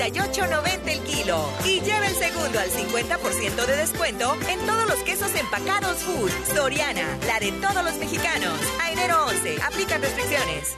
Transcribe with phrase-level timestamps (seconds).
[0.00, 1.44] 38.90 el kilo.
[1.62, 6.30] Y lleva el segundo al 50% de descuento en todos los quesos empacados Food.
[6.56, 8.58] Soriana, la de todos los mexicanos.
[8.80, 10.74] A enero 11, aplican restricciones.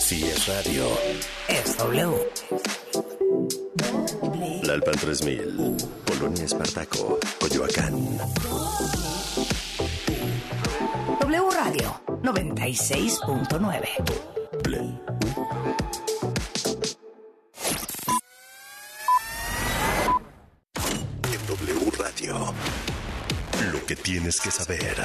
[0.00, 0.88] Si es radio,
[1.46, 2.28] Es W.
[4.64, 8.18] La Alpan 3000, Polonia Espartaco, Coyoacán.
[11.20, 14.32] W Radio 96.9.
[23.96, 24.96] tienes que saber.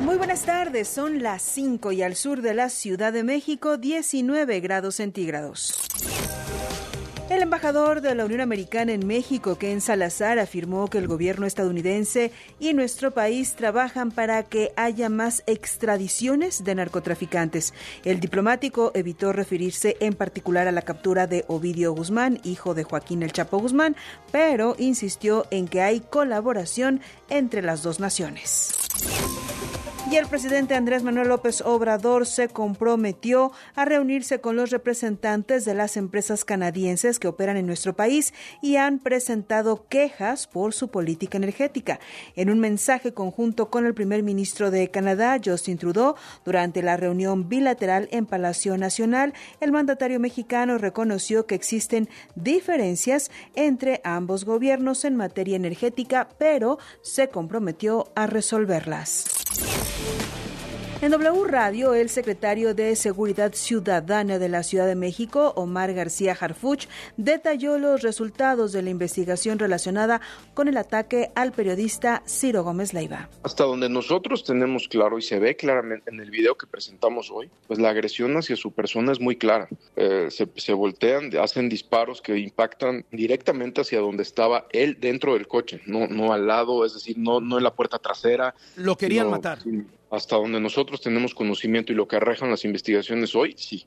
[0.00, 4.60] Muy buenas tardes, son las 5 y al sur de la Ciudad de México 19
[4.60, 5.80] grados centígrados.
[7.42, 12.30] El embajador de la Unión Americana en México, Ken Salazar, afirmó que el gobierno estadounidense
[12.60, 17.74] y nuestro país trabajan para que haya más extradiciones de narcotraficantes.
[18.04, 23.24] El diplomático evitó referirse en particular a la captura de Ovidio Guzmán, hijo de Joaquín
[23.24, 23.96] El Chapo Guzmán,
[24.30, 28.72] pero insistió en que hay colaboración entre las dos naciones.
[30.12, 35.72] Y el presidente Andrés Manuel López Obrador se comprometió a reunirse con los representantes de
[35.72, 41.38] las empresas canadienses que operan en nuestro país y han presentado quejas por su política
[41.38, 41.98] energética.
[42.36, 47.48] En un mensaje conjunto con el primer ministro de Canadá, Justin Trudeau, durante la reunión
[47.48, 55.16] bilateral en Palacio Nacional, el mandatario mexicano reconoció que existen diferencias entre ambos gobiernos en
[55.16, 59.24] materia energética, pero se comprometió a resolverlas.
[60.04, 60.41] Bye.
[61.02, 66.36] En W Radio, el secretario de Seguridad Ciudadana de la Ciudad de México, Omar García
[66.40, 66.86] Harfuch,
[67.16, 70.20] detalló los resultados de la investigación relacionada
[70.54, 73.28] con el ataque al periodista Ciro Gómez Leiva.
[73.42, 77.50] Hasta donde nosotros tenemos claro y se ve claramente en el video que presentamos hoy,
[77.66, 79.66] pues la agresión hacia su persona es muy clara.
[79.96, 85.48] Eh, se, se voltean, hacen disparos que impactan directamente hacia donde estaba él dentro del
[85.48, 88.54] coche, no, no al lado, es decir, no, no en la puerta trasera.
[88.76, 89.58] Lo querían sino- matar.
[90.12, 93.86] Hasta donde nosotros tenemos conocimiento y lo que arrojan las investigaciones hoy, sí.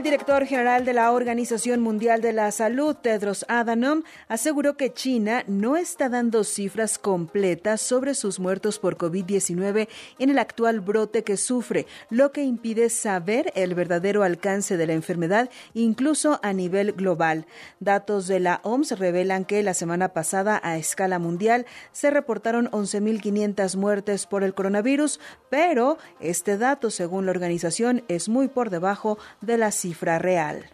[0.00, 5.44] El director general de la Organización Mundial de la Salud, Tedros Adhanom, aseguró que China
[5.46, 9.88] no está dando cifras completas sobre sus muertos por COVID-19
[10.18, 14.94] en el actual brote que sufre, lo que impide saber el verdadero alcance de la
[14.94, 17.44] enfermedad, incluso a nivel global.
[17.78, 23.76] Datos de la OMS revelan que la semana pasada a escala mundial se reportaron 11.500
[23.76, 29.58] muertes por el coronavirus, pero este dato, según la organización, es muy por debajo de
[29.58, 30.70] la cifra real.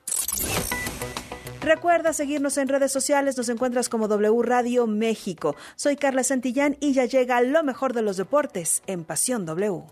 [1.62, 5.56] Recuerda seguirnos en redes sociales, nos encuentras como W Radio México.
[5.74, 9.84] Soy Carla Santillán y ya llega lo mejor de los deportes en Pasión W.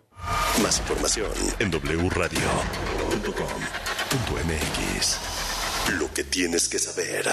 [0.63, 2.39] Más información en wradio.com.mx.
[5.99, 7.27] Lo que tienes que saber.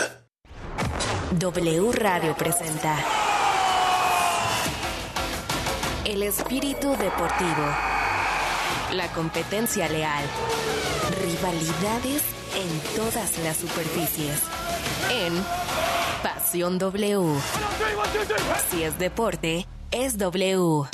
[1.38, 2.98] W Radio presenta
[6.06, 7.66] El espíritu deportivo.
[8.94, 10.26] La competencia leal.
[11.24, 12.24] Rivalidades
[12.56, 14.42] en todas las superficies.
[15.12, 15.34] En
[16.24, 17.40] Pasión W.
[18.72, 20.88] Si es deporte, es W.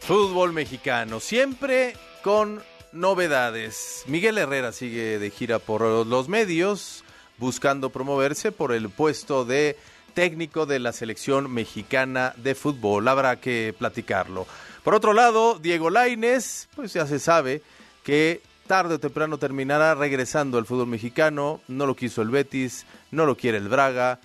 [0.00, 1.94] Fútbol mexicano, siempre
[2.24, 4.02] con novedades.
[4.06, 7.04] Miguel Herrera sigue de gira por los medios,
[7.38, 9.76] buscando promoverse por el puesto de
[10.14, 13.06] técnico de la selección mexicana de fútbol.
[13.08, 14.46] Habrá que platicarlo.
[14.82, 17.62] Por otro lado, Diego Laines, pues ya se sabe
[18.02, 21.60] que tarde o temprano terminará regresando al fútbol mexicano.
[21.68, 24.20] No lo quiso el Betis, no lo quiere el Braga,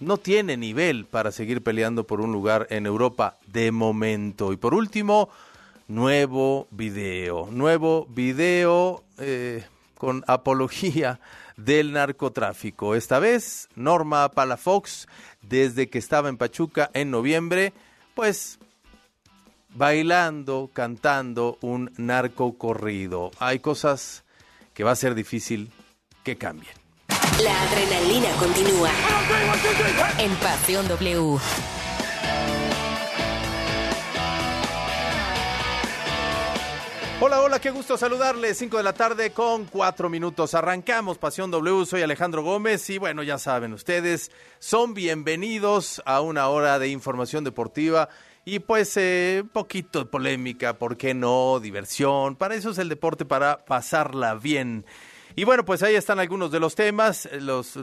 [0.00, 4.52] no tiene nivel para seguir peleando por un lugar en Europa de momento.
[4.52, 5.30] Y por último,
[5.88, 9.64] nuevo video, nuevo video eh,
[9.96, 11.20] con apología
[11.56, 12.94] del narcotráfico.
[12.94, 15.06] Esta vez, Norma Palafox,
[15.42, 17.72] desde que estaba en Pachuca en noviembre,
[18.14, 18.58] pues
[19.74, 23.30] bailando, cantando un narco corrido.
[23.38, 24.24] Hay cosas
[24.72, 25.70] que va a ser difícil
[26.22, 26.74] que cambien.
[27.42, 28.90] La adrenalina continúa.
[30.18, 31.38] En Pasión W.
[37.20, 38.58] Hola, hola, qué gusto saludarles.
[38.58, 40.54] 5 de la tarde con 4 minutos.
[40.54, 41.86] Arrancamos Pasión W.
[41.86, 47.44] Soy Alejandro Gómez y bueno, ya saben ustedes, son bienvenidos a una hora de información
[47.44, 48.08] deportiva
[48.44, 51.60] y pues eh, poquito de polémica, ¿por qué no?
[51.60, 52.36] Diversión.
[52.36, 54.84] Para eso es el deporte, para pasarla bien.
[55.36, 57.76] Y bueno, pues ahí están algunos de los temas, los,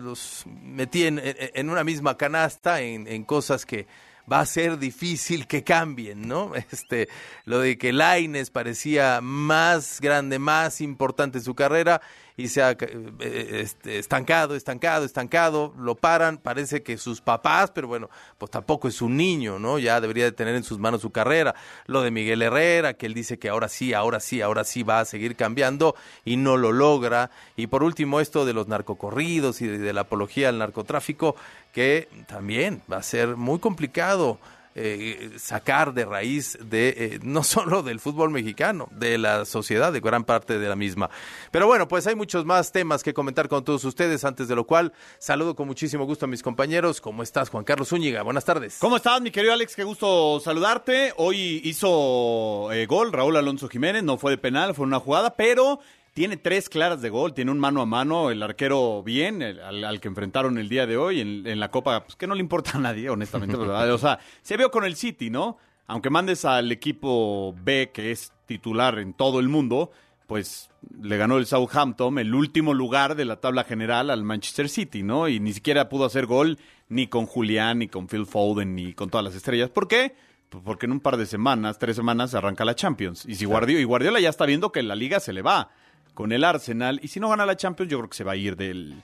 [0.62, 3.88] metí en, en- una misma canasta, en cosas que
[4.32, 6.54] va a ser difícil que cambien, ¿no?
[6.72, 7.10] Este,
[7.46, 12.02] lo de que Laines parecía más grande, más importante en su carrera
[12.42, 17.88] y se ha eh, este, estancado, estancado, estancado, lo paran, parece que sus papás, pero
[17.88, 19.78] bueno, pues tampoco es un niño, ¿no?
[19.78, 21.54] Ya debería de tener en sus manos su carrera.
[21.86, 25.02] Lo de Miguel Herrera, que él dice que ahora sí, ahora sí, ahora sí va
[25.02, 25.96] a seguir cambiando
[26.26, 27.30] y no lo logra.
[27.56, 31.36] Y por último, esto de los narcocorridos y de, de la apología al narcotráfico,
[31.74, 34.40] que también va a ser muy complicado
[34.76, 40.00] eh, sacar de raíz de eh, no solo del fútbol mexicano, de la sociedad, de
[40.00, 41.10] gran parte de la misma.
[41.52, 44.66] Pero bueno, pues hay muchos más temas que comentar con todos ustedes, antes de lo
[44.66, 47.02] cual saludo con muchísimo gusto a mis compañeros.
[47.02, 48.22] ¿Cómo estás, Juan Carlos Zúñiga?
[48.24, 48.78] Buenas tardes.
[48.80, 49.76] ¿Cómo estás, mi querido Alex?
[49.76, 51.14] Qué gusto saludarte.
[51.18, 55.80] Hoy hizo eh, gol Raúl Alonso Jiménez, no fue de penal, fue una jugada, pero
[56.14, 59.84] tiene tres claras de gol, tiene un mano a mano, el arquero bien, el- al,
[59.84, 62.42] al que enfrentaron el día de hoy en, en la Copa, pues que no le
[62.42, 63.92] importa a nadie, honestamente, ¿verdad?
[63.94, 65.58] O sea, se vio con el City, ¿no?
[65.88, 69.92] Aunque mandes al equipo B, que es titular en todo el mundo,
[70.28, 70.70] pues
[71.02, 75.28] le ganó el Southampton, el último lugar de la tabla general al Manchester City, ¿no?
[75.28, 79.10] Y ni siquiera pudo hacer gol ni con Julián, ni con Phil Foden, ni con
[79.10, 79.70] todas las estrellas.
[79.70, 80.16] ¿Por qué?
[80.50, 83.26] Pues porque en un par de semanas, tres semanas, arranca la Champions.
[83.26, 85.70] Y si Guardiola, y Guardiola ya está viendo que la liga se le va
[86.14, 87.00] con el Arsenal.
[87.04, 89.02] Y si no gana la Champions, yo creo que se va a ir del,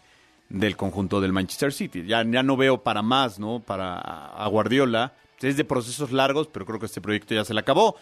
[0.50, 2.04] del conjunto del Manchester City.
[2.06, 3.60] Ya, ya no veo para más, ¿no?
[3.60, 5.14] Para a Guardiola.
[5.42, 7.96] Es de procesos largos, pero creo que este proyecto ya se le acabó.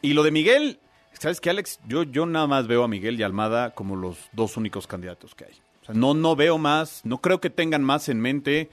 [0.00, 0.80] Y lo de Miguel,
[1.12, 1.78] ¿sabes qué, Alex?
[1.86, 5.44] Yo, yo nada más veo a Miguel y Almada como los dos únicos candidatos que
[5.44, 5.54] hay.
[5.82, 8.70] O sea, no, no veo más, no creo que tengan más en mente.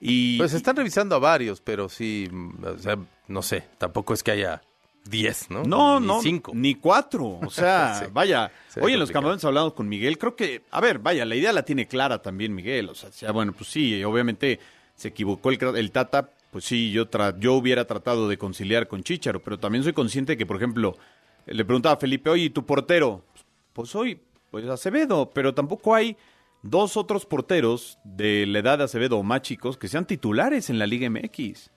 [0.00, 2.98] Y, Pues están revisando a varios, pero sí, mm, o sea,
[3.28, 4.62] no sé, tampoco es que haya
[5.08, 5.62] 10, ¿no?
[5.64, 6.52] No, Ni no, cinco.
[6.54, 7.38] ni cuatro.
[7.42, 8.04] O sea, Sí.
[8.12, 8.52] vaya.
[8.80, 10.18] Hoy en los campamentos hablamos con Miguel.
[10.18, 12.88] Creo que, a ver, vaya, la idea la tiene clara también Miguel.
[12.88, 14.60] O sea, sea, bueno, pues sí, obviamente
[14.94, 16.30] se equivocó el, el Tata.
[16.50, 20.36] Pues sí, yo, tra- yo hubiera tratado de conciliar con Chicharo, pero también soy consciente
[20.36, 20.96] que, por ejemplo,
[21.46, 23.24] le preguntaba a Felipe, oye, ¿y tu portero?
[23.72, 24.20] Pues hoy,
[24.50, 26.16] pues Acevedo, pero tampoco hay
[26.62, 30.78] dos otros porteros de la edad de Acevedo o más chicos que sean titulares en
[30.80, 31.70] la Liga MX.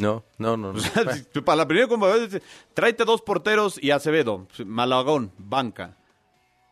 [0.00, 0.72] No, no, no.
[0.72, 0.80] no.
[1.32, 2.40] Si- Para la primera convocatoria,
[2.74, 5.94] tráete dos porteros y Acevedo, Malagón, banca.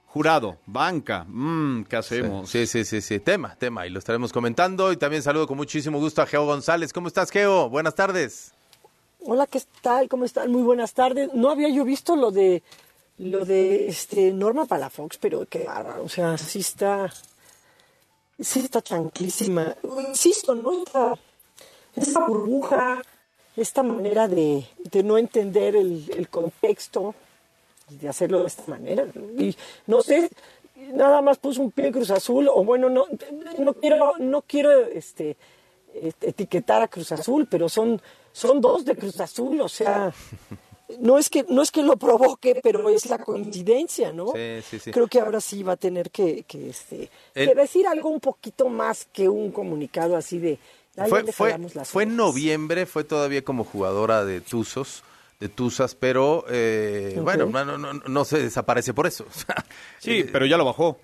[0.07, 1.25] Jurado, banca.
[1.29, 2.49] Mmm, ¿qué hacemos?
[2.49, 4.91] Sí, sí, sí, sí, tema, tema, y lo estaremos comentando.
[4.93, 6.93] Y también saludo con muchísimo gusto a Geo González.
[6.93, 7.69] ¿Cómo estás, Geo?
[7.69, 8.53] Buenas tardes.
[9.21, 10.09] Hola, ¿qué tal?
[10.09, 10.51] ¿Cómo están?
[10.51, 11.29] Muy buenas tardes.
[11.35, 12.63] No había yo visto lo de
[13.19, 16.05] lo de este Norma Palafox, pero qué bárbaro.
[16.05, 17.13] O sea, sí está
[18.41, 19.75] sí está tranquilísima.
[20.09, 20.83] Insisto, ¿no?
[20.85, 21.15] Esta,
[21.97, 23.03] esta burbuja,
[23.57, 27.15] esta manera de, de no entender el, el contexto
[27.91, 29.07] y de hacerlo de esta manera.
[29.39, 29.57] Y
[29.87, 30.29] no sé,
[30.93, 33.07] nada más puso un pie en Cruz Azul, o bueno, no,
[33.59, 35.37] no quiero, no quiero este,
[35.95, 38.01] este, etiquetar a Cruz Azul, pero son,
[38.33, 40.13] son dos de Cruz Azul, o sea,
[41.01, 44.33] no es que, no es que lo provoque, pero es la coincidencia, ¿no?
[44.33, 44.91] Sí, sí, sí.
[44.91, 48.21] Creo que ahora sí va a tener que, que, este, El- que decir algo un
[48.21, 50.59] poquito más que un comunicado así de
[50.97, 52.17] "Ay, Fue, fue, fue en orejas".
[52.17, 55.03] noviembre, fue todavía como jugadora de Tuzos,
[55.41, 59.27] de Tuzas, pero eh, bueno, no, no, se desaparece por eso.
[59.99, 60.99] Sí, eh, pero ya lo bajó.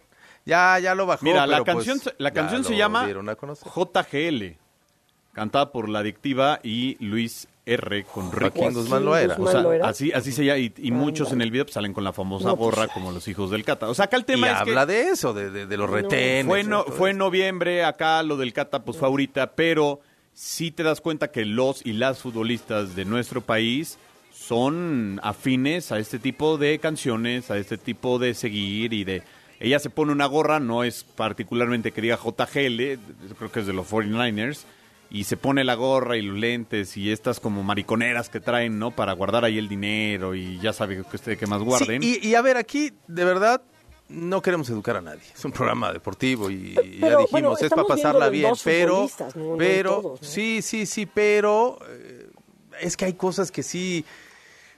[0.46, 1.24] ya, ya lo bajó.
[1.24, 3.06] Mira, la pero, pues, canción, se- la canción se llama.
[3.06, 4.56] JGL,
[5.32, 8.04] cantada por La Adictiva y Luis R.
[8.04, 8.58] con Ricky.
[8.58, 9.36] Joaquín Guzmán Loera.
[9.38, 9.88] O sea, Loera.
[9.88, 12.46] así, así se llama, y, y muchos en el video pues, salen con la famosa
[12.48, 13.88] No, pues, gorra como los hijos del Cata.
[13.88, 14.70] O sea, acá el Y tema es que...
[14.70, 16.46] habla de eso, de, de, de los retenes.
[16.46, 20.00] Fue, y no- fue en noviembre, acá lo del Cata pues fue ahorita, pero
[20.34, 23.98] sí te das cuenta que los y las futbolistas de nuestro país
[24.32, 29.22] son afines a este tipo de canciones, a este tipo de seguir y de...
[29.60, 32.98] Ella se pone una gorra, no es particularmente que diga JGL,
[33.38, 34.64] creo que es de los 49ers,
[35.14, 38.92] y se pone la gorra y los lentes y estas como mariconeras que traen, ¿no?
[38.92, 42.00] Para guardar ahí el dinero y ya sabe que usted que más guarden.
[42.00, 43.60] Sí, y, y a ver, aquí, de verdad,
[44.08, 45.20] no queremos educar a nadie.
[45.34, 50.00] Es un programa deportivo y, ya dijimos, bueno, es para pasarla bien, pero, no- pero,
[50.00, 50.26] todos, ¿no?
[50.28, 52.30] sí, sí, sí, pero eh,
[52.80, 54.06] es que hay cosas que sí,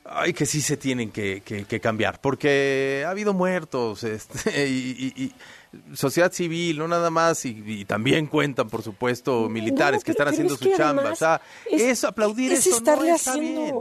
[0.04, 5.12] ay, que sí se tienen que, que- que cambiar, porque ha habido muertos, este, y,
[5.16, 10.04] y- y sociedad civil, no nada más, y, y también cuentan, por supuesto, militares No,
[10.04, 11.10] que están haciendo es su que chamba.
[11.12, 13.74] O sea, es- eso, aplaudir es eso no estarle está haciendo- bien.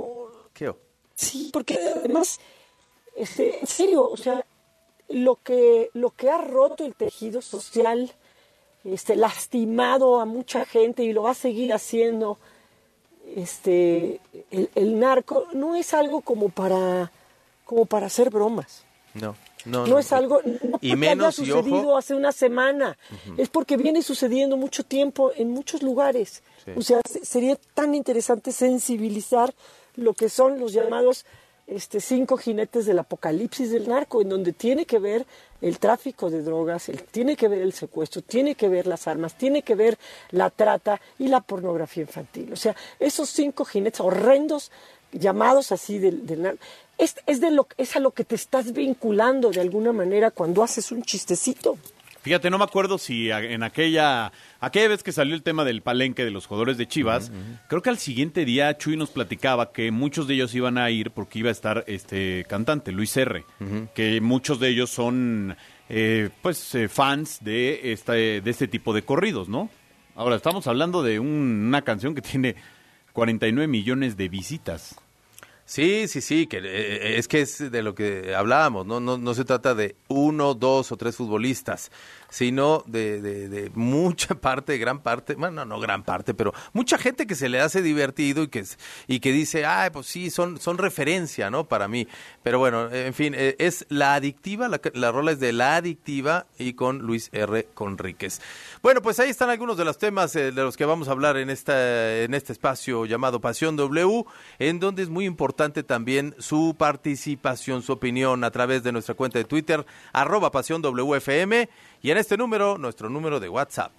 [0.54, 0.74] ¿Qué?
[1.16, 2.40] Sí, porque además,
[3.16, 4.44] este, en serio, o sea,
[5.10, 8.12] lo que, lo que ha roto el tejido social,
[8.84, 12.40] este, lastimado a mucha gente y lo va a seguir haciendo,
[13.36, 14.20] este,
[14.52, 17.12] el, el narco, no es algo como para,
[17.66, 18.84] como para hacer bromas.
[19.14, 19.36] No.
[19.66, 22.98] No, No, no, es algo no y menos, haya y ojo- sucedido hace una semana.
[23.38, 26.44] Es porque viene sucediendo mucho tiempo en muchos lugares.
[26.66, 26.72] Sí.
[26.76, 29.54] O sea, se- sería tan interesante sensibilizar
[29.96, 31.26] lo que son los llamados
[31.68, 35.26] este, cinco jinetes del apocalipsis del narco, en donde tiene que ver
[35.62, 39.38] el tráfico de drogas, el- tiene que ver el secuestro, tiene que ver las armas,
[39.38, 39.98] tiene que ver
[40.32, 42.52] la trata y la pornografía infantil.
[42.52, 44.72] O sea, esos cinco jinetes horrendos
[45.14, 46.60] llamados así del, del narco,
[46.98, 50.64] es, es, de lo, es a lo que te estás vinculando de alguna manera cuando
[50.64, 51.78] haces un chistecito.
[52.22, 54.32] Fíjate, no me acuerdo si en aquella
[54.66, 57.32] aquella vez que salió el tema del palenque de los jugadores de Chivas,
[57.68, 61.12] creo que al siguiente día Chuy nos platicaba que muchos de ellos iban a ir
[61.12, 63.44] porque iba a estar este cantante Luis R,
[63.94, 65.56] que muchos de ellos son
[65.90, 69.70] eh, pues eh, fans de este de este tipo de corridos, ¿no?
[70.16, 72.56] Ahora estamos hablando de un- una canción que tiene
[73.14, 74.96] 49 millones de visitas.
[75.66, 79.00] Sí, sí, sí, que eh, es que es de lo que hablábamos, ¿no?
[79.00, 81.90] No, no se trata de uno, dos o tres futbolistas,
[82.34, 87.36] sino de, de, mucha parte, gran parte, bueno, no, gran parte, pero mucha gente que
[87.36, 88.66] se le hace divertido y que,
[89.06, 91.66] y que dice, ay, pues sí, son, son referencia, ¿no?
[91.68, 92.08] Para mí.
[92.42, 96.48] Pero bueno, en fin, eh, es La Adictiva, la, la rola es de La Adictiva
[96.58, 97.68] y con Luis R.
[97.76, 98.42] Conríquez.
[98.82, 101.38] Bueno, pues ahí están algunos de los temas eh, de los que vamos a hablar
[101.38, 104.26] en, esta, en este espacio llamado Pasión W,
[104.58, 109.38] en donde es muy importante también su participación, su opinión a través de nuestra cuenta
[109.38, 111.70] de Twitter, arroba Pasión WFM,
[112.04, 113.92] y en este número, nuestro número de WhatsApp.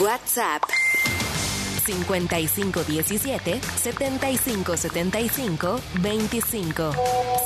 [0.00, 0.64] WhatsApp
[1.84, 6.92] 5517 7575 25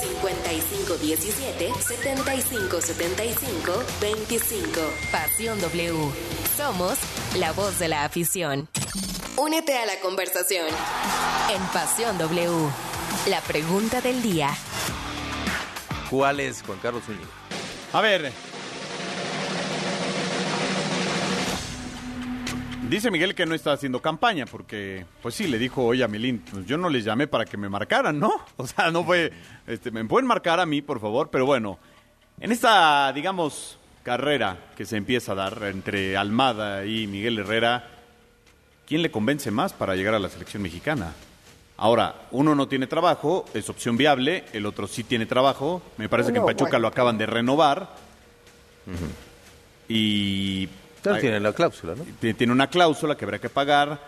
[0.00, 6.12] 5517 7575 25 Pasión W.
[6.56, 6.98] Somos
[7.36, 8.68] la voz de la afición.
[9.36, 10.68] Únete a la conversación
[11.52, 12.70] en Pasión W.
[13.28, 14.50] La pregunta del día.
[16.08, 17.26] ¿Cuál es, Juan Carlos Zúñiga?
[17.92, 18.32] A ver.
[22.88, 26.44] Dice Miguel que no está haciendo campaña porque, pues sí, le dijo hoy a Melín,
[26.48, 28.32] pues yo no les llamé para que me marcaran, ¿no?
[28.56, 29.32] O sea, no fue,
[29.66, 31.78] este, me pueden marcar a mí, por favor, pero bueno,
[32.38, 37.88] en esta, digamos, carrera que se empieza a dar entre Almada y Miguel Herrera,
[38.86, 41.12] ¿quién le convence más para llegar a la selección mexicana?
[41.78, 46.32] Ahora, uno no tiene trabajo, es opción viable, el otro sí tiene trabajo, me parece
[46.32, 46.82] que en Pachuca bueno.
[46.82, 47.96] lo acaban de renovar.
[49.88, 50.68] Y
[51.20, 52.04] Tiene la cláusula, ¿no?
[52.34, 54.00] tiene una cláusula que habrá que pagar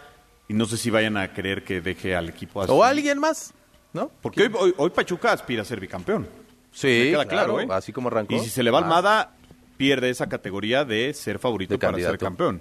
[0.48, 2.70] y no sé si vayan a querer que deje al equipo así.
[2.72, 3.52] O alguien más,
[3.92, 4.10] ¿no?
[4.22, 6.26] Porque hoy, hoy- hoy Pachuca aspira a ser bicampeón.
[6.72, 7.66] Sí, claro, claro, ¿eh?
[7.70, 8.34] así como arrancó.
[8.34, 8.82] Y si se le va Ah.
[8.82, 9.30] Almada,
[9.76, 12.60] pierde esa categoría de ser favorito De para ser campeón.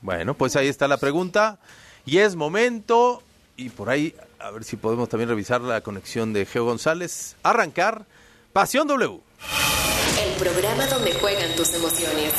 [0.00, 1.58] Bueno, pues ahí está la pregunta.
[2.06, 3.22] Y es momento,
[3.56, 7.36] y por ahí, a ver si podemos también revisar la conexión de Geo González.
[7.42, 8.06] Arrancar
[8.52, 9.20] Pasión W.
[10.38, 12.32] Programa donde juegan tus emociones.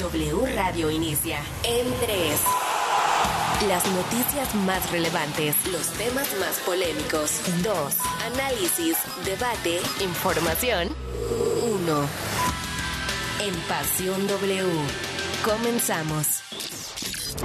[0.00, 2.40] W Radio inicia en 3.
[3.68, 7.40] Las noticias más relevantes, los temas más polémicos.
[7.62, 7.94] 2.
[8.34, 10.88] Análisis, debate, información.
[11.62, 12.08] 1.
[13.40, 14.64] En Pasión W.
[15.44, 16.42] Comenzamos.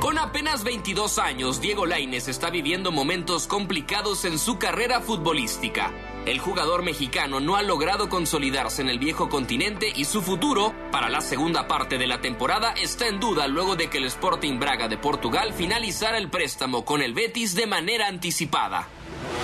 [0.01, 5.91] Con apenas 22 años, Diego Lainez está viviendo momentos complicados en su carrera futbolística.
[6.25, 11.09] El jugador mexicano no ha logrado consolidarse en el viejo continente y su futuro para
[11.09, 14.87] la segunda parte de la temporada está en duda luego de que el Sporting Braga
[14.87, 18.87] de Portugal finalizara el préstamo con el Betis de manera anticipada.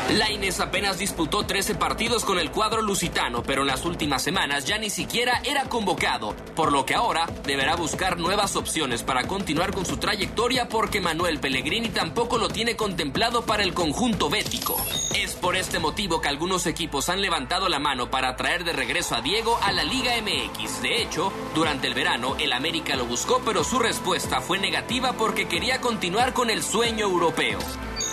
[0.10, 4.78] Lainez apenas disputó 13 partidos con el cuadro lusitano, pero en las últimas semanas ya
[4.78, 9.86] ni siquiera era convocado, por lo que ahora deberá buscar nuevas opciones para continuar con
[9.86, 14.78] su trayectoria porque Manuel Pellegrini tampoco lo tiene contemplado para el conjunto bético.
[15.16, 19.16] Es por este motivo que algunos equipos han levantado la mano para traer de regreso
[19.16, 20.84] a Diego a la Liga MX.
[20.84, 25.48] De hecho, durante el verano el América lo buscó, pero su respuesta fue negativa porque
[25.48, 27.58] quería continuar con el sueño europeo.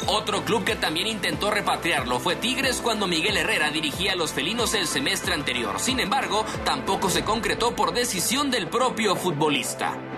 [0.07, 4.75] Otro club que también intentó repatriarlo fue Tigres cuando Miguel Herrera dirigía a los felinos
[4.75, 5.79] el semestre anterior.
[5.79, 10.12] Sin embargo, tampoco se concretó por decisión del propio futbolista.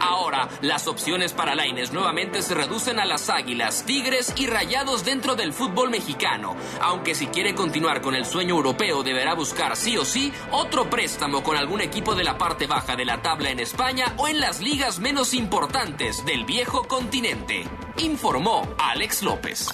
[0.00, 5.34] Ahora, las opciones para Laines nuevamente se reducen a las Águilas, Tigres y Rayados dentro
[5.34, 6.56] del fútbol mexicano.
[6.80, 11.42] Aunque si quiere continuar con el sueño europeo deberá buscar sí o sí otro préstamo
[11.42, 14.60] con algún equipo de la parte baja de la tabla en España o en las
[14.60, 17.64] ligas menos importantes del viejo continente.
[17.98, 19.68] Informó Alex López.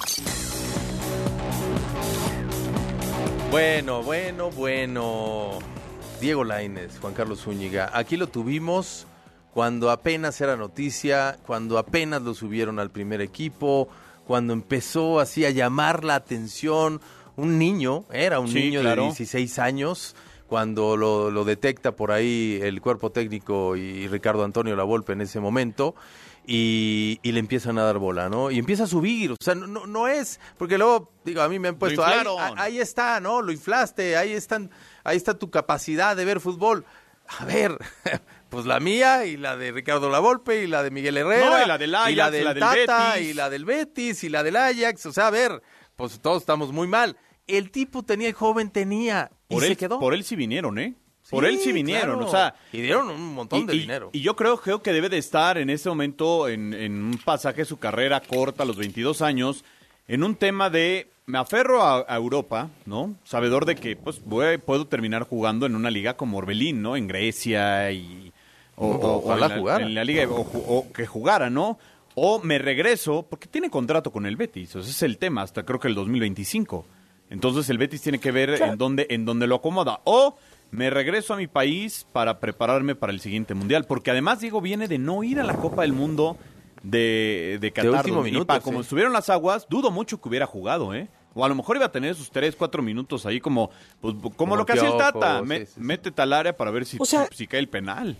[3.50, 5.58] Bueno, bueno, bueno.
[6.20, 7.90] Diego Lainez, Juan Carlos Zúñiga.
[7.92, 9.06] Aquí lo tuvimos
[9.54, 13.88] cuando apenas era noticia, cuando apenas lo subieron al primer equipo,
[14.26, 17.00] cuando empezó así a llamar la atención.
[17.36, 19.02] Un niño, era un Sí, niño claro.
[19.02, 20.14] de 16 años,
[20.48, 25.40] cuando lo, lo detecta por ahí el cuerpo técnico y Ricardo Antonio Lavolpe en ese
[25.40, 25.94] momento
[26.46, 28.50] y, y le empiezan a dar bola, ¿no?
[28.50, 31.58] Y empieza a subir, o sea, no, no, no es, porque luego, digo, a mí
[31.58, 32.24] me han puesto, ahí,
[32.56, 33.40] ahí está, ¿no?
[33.40, 34.70] Lo inflaste, ahí están,
[35.04, 36.84] ahí está tu capacidad de ver fútbol.
[37.26, 37.76] A ver,
[38.50, 41.68] pues la mía y la de Ricardo Lavolpe y la de Miguel Herrera No, y
[41.68, 43.28] la del Ajax, y la del, la del Tata Betis.
[43.30, 45.62] y la del Betis y la del Ajax, o sea, a ver,
[45.96, 47.16] pues todos estamos muy mal.
[47.46, 49.98] El tipo tenía, el joven tenía y Por se él, quedó.
[50.00, 50.94] por él sí vinieron, ¿eh?
[51.30, 52.26] Por Sí, él sí vinieron, claro.
[52.26, 52.54] o sea...
[52.70, 54.10] Y dieron un montón de y- dinero.
[54.12, 57.62] Y yo creo, creo que debe de estar en este momento en, en un pasaje
[57.62, 59.64] de su carrera corta, a los 22 años,
[60.08, 63.14] en un tema de me aferro a, a Europa, ¿no?
[63.24, 66.96] Sabedor de que pues voy- puedo terminar jugando en una liga como Orbelín, ¿no?
[66.96, 68.30] En Grecia y
[68.76, 69.84] o, o- o Ojalá en la, jugara.
[69.86, 71.78] en la liga o, ju- o que jugara, ¿no?
[72.14, 75.80] O me regreso porque tiene contrato con el Betis, ese es el tema hasta creo
[75.80, 76.84] que el 2025.
[77.30, 80.36] Entonces el Betis tiene que ver en dónde en dónde lo acomoda o
[80.70, 84.88] me regreso a mi país para prepararme para el siguiente mundial, porque además Diego viene
[84.88, 86.36] de no ir a la Copa del Mundo
[86.84, 87.90] de, de Qatar.
[87.96, 88.82] último donde- y como sí.
[88.82, 91.08] estuvieron las aguas, dudo mucho que hubiera jugado, ¿eh?
[91.34, 94.36] O a lo mejor iba a tener sus 3, 4 minutos ahí como, pues, como,
[94.36, 95.40] Como lo que hacía el Tata.
[95.40, 95.80] sí, Me- sí, sí.
[95.80, 98.16] Métete al área para ver si, O sea- si, si cae el penal.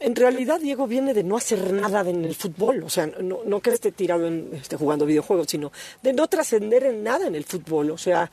[0.00, 3.60] En realidad Diego viene de no hacer nada en el fútbol, o sea, no, no
[3.60, 5.72] que esté tirado en, esté jugando videojuegos, sino
[6.02, 7.90] de no trascender en nada en el fútbol.
[7.90, 8.30] O sea,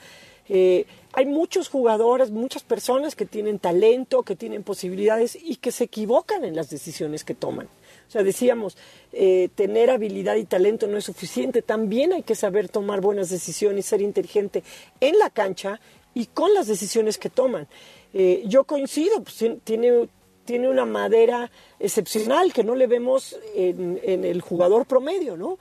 [0.47, 5.85] eh, hay muchos jugadores, muchas personas que tienen talento, que tienen posibilidades y que se
[5.85, 7.67] equivocan en las decisiones que toman.
[8.07, 8.77] O sea, decíamos,
[9.13, 13.85] eh, tener habilidad y talento no es suficiente, también hay que saber tomar buenas decisiones,
[13.85, 14.63] ser inteligente
[14.99, 15.79] en la cancha
[16.13, 17.67] y con las decisiones que toman.
[18.13, 20.07] Eh, yo coincido, pues, tien- tiene,
[20.45, 25.57] tiene una madera excepcional que no le vemos en, en el jugador promedio, ¿no?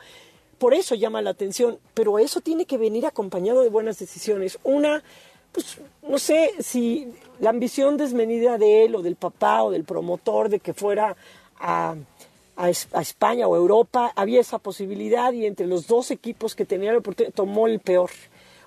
[0.59, 4.59] Por eso llama la atención, pero eso tiene que venir acompañado de buenas decisiones.
[4.63, 5.03] Una,
[5.51, 7.09] pues no sé si
[7.41, 11.17] la ambición desmedida de él o del papá o del promotor de que fuera
[11.59, 11.97] a,
[12.57, 16.65] a Es- a España o Europa, había esa posibilidad y entre los dos equipos que
[16.65, 18.11] tenía la oportunidad tomó el peor.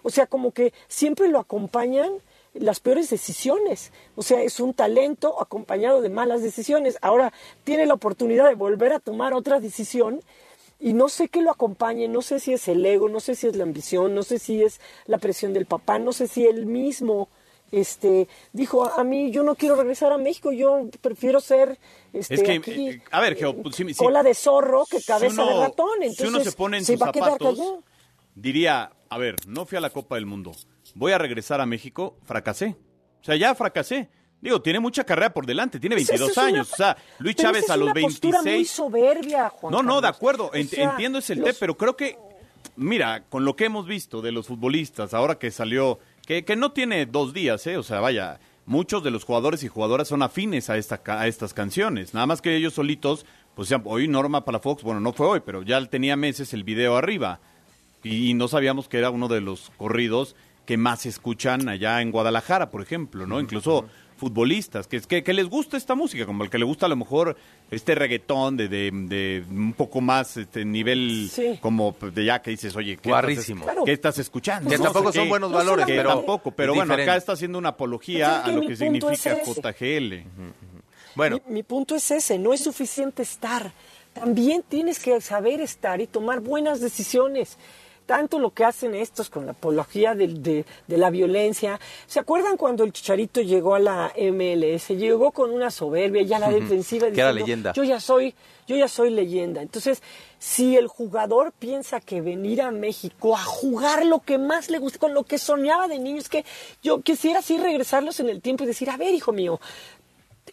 [0.03, 2.11] O sea, como que siempre lo acompañan
[2.53, 3.91] las peores decisiones.
[4.15, 6.97] O sea, es un talento acompañado de malas decisiones.
[7.01, 7.31] Ahora
[7.63, 10.21] tiene la oportunidad de volver a tomar otra decisión
[10.79, 13.47] y no sé qué lo acompañe, no sé si es el ego, no sé si
[13.47, 16.65] es la ambición, no sé si es la presión del papá, no sé si él
[16.65, 17.29] mismo
[17.71, 21.77] este dijo a mí yo no quiero regresar a México, yo prefiero ser
[22.13, 23.93] este Es que, aquí, eh, a ver, Geo, pues, sí.
[23.95, 25.89] cola de zorro que cabeza Si uno- de ratón.
[25.99, 27.59] si Entonces, uno se pone en sus zapatos,
[28.35, 30.51] diría, a ver, no fui a la Copa del Mundo,
[30.95, 32.75] voy a regresar a México, fracasé.
[33.21, 34.09] O sea, ya fracasé.
[34.39, 36.71] Digo, tiene mucha carrera por delante, tiene Pues esa 22 es una- años.
[36.73, 38.69] O sea, Luis pero Chávez a los una postura muy 26.
[38.71, 41.75] soberbia, Juan No, no, de acuerdo, O ent- sea, entiendo ese el los- té, pero
[41.75, 42.17] creo que,
[42.75, 45.97] mira, con lo que hemos visto de los futbolistas, ahora que salió,
[46.27, 47.77] que, que no tiene dos días, ¿eh?
[47.77, 51.53] O sea, vaya, muchos de los jugadores y jugadoras son afines a, esta, a estas
[51.53, 52.13] canciones.
[52.13, 55.83] Nada más que ellos solitos, pues hoy Norma Palafox, bueno, no fue hoy, pero ya
[55.85, 57.39] tenía meses el video arriba.
[58.03, 60.35] Y, y no sabíamos que era uno de los corridos
[60.65, 63.39] que más se escuchan allá en Guadalajara, por ejemplo, ¿no?
[63.39, 66.89] Incluso futbolistas, que, que, que les gusta esta música, como el que le gusta a
[66.89, 67.37] lo mejor
[67.71, 71.57] este reggaetón de, de, de un poco más este nivel Sí.
[71.61, 73.59] como de ya que dices, oye, ¿qué, Guarrísimo.
[73.61, 73.85] Estás, Claro.
[73.85, 74.69] ¿qué estás escuchando?
[74.69, 75.29] Que No tampoco sé son qué.
[75.29, 77.11] buenos No valores, pero tampoco, pero bueno, diferente.
[77.11, 79.41] acá está haciendo una apología es a lo que es significa ese.
[79.45, 80.23] JGL.
[81.15, 83.71] Bueno, Mi, mi punto es ese, no es suficiente estar.
[84.13, 87.57] También tienes que saber estar y tomar buenas decisiones.
[88.07, 91.79] Tanto lo que hacen estos con la apología de, de la violencia.
[92.07, 94.87] ¿Se acuerdan cuando el Chicharito llegó a la MLS?
[94.87, 97.73] Llegó con una soberbia ya a la defensiva diciendo, leyenda.
[97.73, 98.33] Yo ya soy,
[98.65, 99.61] yo ya soy leyenda.
[99.61, 100.01] Entonces,
[100.39, 104.99] si el jugador piensa que venir a México a jugar lo que más le gusta,
[104.99, 106.45] con lo que soñaba de niño, es que
[106.81, 109.59] yo quisiera así regresarlos en el tiempo y decir, a ver, hijo mío,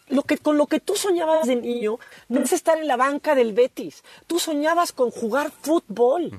[0.09, 3.33] lo que con lo que tú soñabas de niño no es estar en la banca
[3.33, 4.03] del Betis.
[4.27, 6.31] Tú soñabas con jugar fútbol.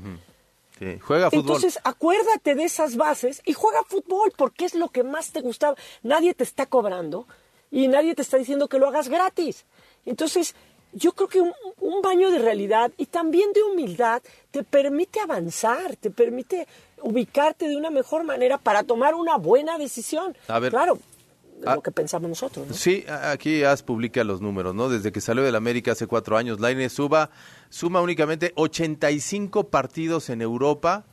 [0.78, 1.40] Sí, juega fútbol.
[1.56, 5.76] Entonces, acuérdate de esas bases y juega fútbol porque es lo que más te gustaba.
[6.02, 7.26] Nadie te está cobrando
[7.70, 9.64] y nadie te está diciendo que lo hagas gratis.
[10.04, 10.54] Entonces,
[10.92, 15.96] yo creo que un, un baño de realidad y también de humildad te permite avanzar,
[15.96, 16.66] te permite
[17.02, 20.36] ubicarte de una mejor manera para tomar una buena decisión.
[20.48, 20.70] A ver.
[20.72, 20.98] claro,
[21.60, 21.74] de Ah.
[21.74, 22.66] lo que pensamos nosotros.
[22.68, 22.74] ¿no?
[22.74, 24.88] Sí, aquí As publica los números, ¿no?
[24.90, 27.30] Desde que salió del América hace cuatro años, Lainez suba,
[27.68, 31.04] suma únicamente 85 partidos en Europa,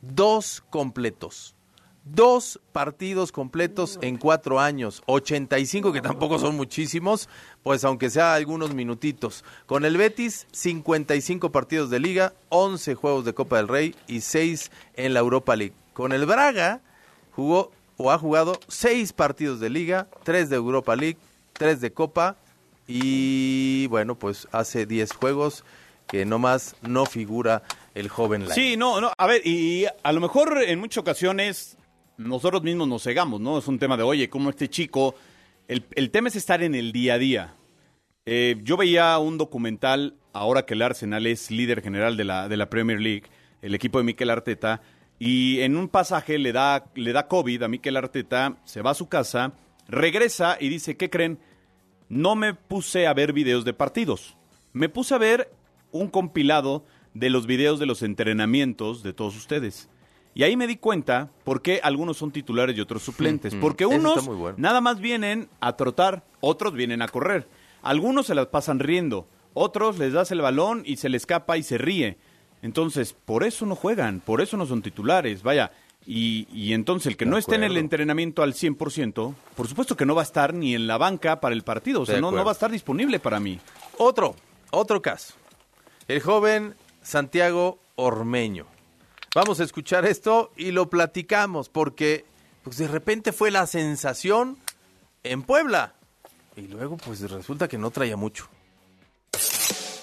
[0.00, 1.54] dos completos.
[2.02, 7.28] Dos partidos completos en cuatro años, 85 que tampoco son muchísimos,
[7.62, 9.44] pues aunque sea algunos minutitos.
[9.66, 14.70] Con el Betis, 55 partidos de liga, 11 juegos de Copa del Rey y 6
[14.94, 15.74] en la Europa League.
[15.92, 16.80] Con el Braga,
[17.32, 17.70] jugó
[18.02, 21.18] o ha jugado seis partidos de liga, tres de Europa League,
[21.52, 22.36] tres de Copa
[22.88, 25.64] y bueno, pues hace 10 juegos
[26.10, 27.62] que nomás no figura
[27.94, 28.46] el joven.
[28.50, 31.76] Sí, no, no, a ver, y a lo mejor en muchas ocasiones
[32.16, 33.58] nosotros mismos nos cegamos, ¿no?
[33.58, 35.14] Es un tema de, oye, como este chico,
[35.68, 37.54] el, el tema es estar en el día a día.
[38.26, 42.56] Eh, yo veía un documental, ahora que el Arsenal es líder general de la, de
[42.56, 43.24] la Premier League,
[43.62, 44.82] el equipo de Mikel Arteta,
[45.18, 48.94] y en un pasaje le da, le da COVID a Mikel Arteta, se va a
[48.94, 49.52] su casa,
[49.88, 51.38] regresa y dice, ¿qué creen?
[52.08, 54.36] No me puse a ver videos de partidos,
[54.72, 55.50] me puse a ver
[55.92, 59.88] un compilado de los videos de los entrenamientos de todos ustedes.
[60.34, 63.54] Y ahí me di cuenta por qué algunos son titulares y otros suplentes.
[63.54, 64.56] Mm, Porque eso está unos bueno.
[64.58, 67.48] nada más vienen a trotar, otros vienen a correr.
[67.82, 71.62] Algunos se las pasan riendo, otros les das el balón y se le escapa y
[71.62, 72.16] se ríe.
[72.62, 75.72] Entonces, por eso no juegan, por eso no son titulares, vaya.
[76.06, 79.96] Y, y entonces el que De no esté en el entrenamiento al 100%, por supuesto
[79.96, 82.30] que no va a estar ni en la banca para el partido, o sea, no,
[82.30, 83.58] no va a estar disponible para mí.
[83.98, 84.34] Otro,
[84.70, 85.34] otro caso.
[86.10, 88.66] El joven Santiago Ormeño.
[89.32, 92.24] Vamos a escuchar esto y lo platicamos porque
[92.64, 94.58] pues de repente fue la sensación
[95.22, 95.94] en Puebla
[96.56, 98.48] y luego pues resulta que no traía mucho.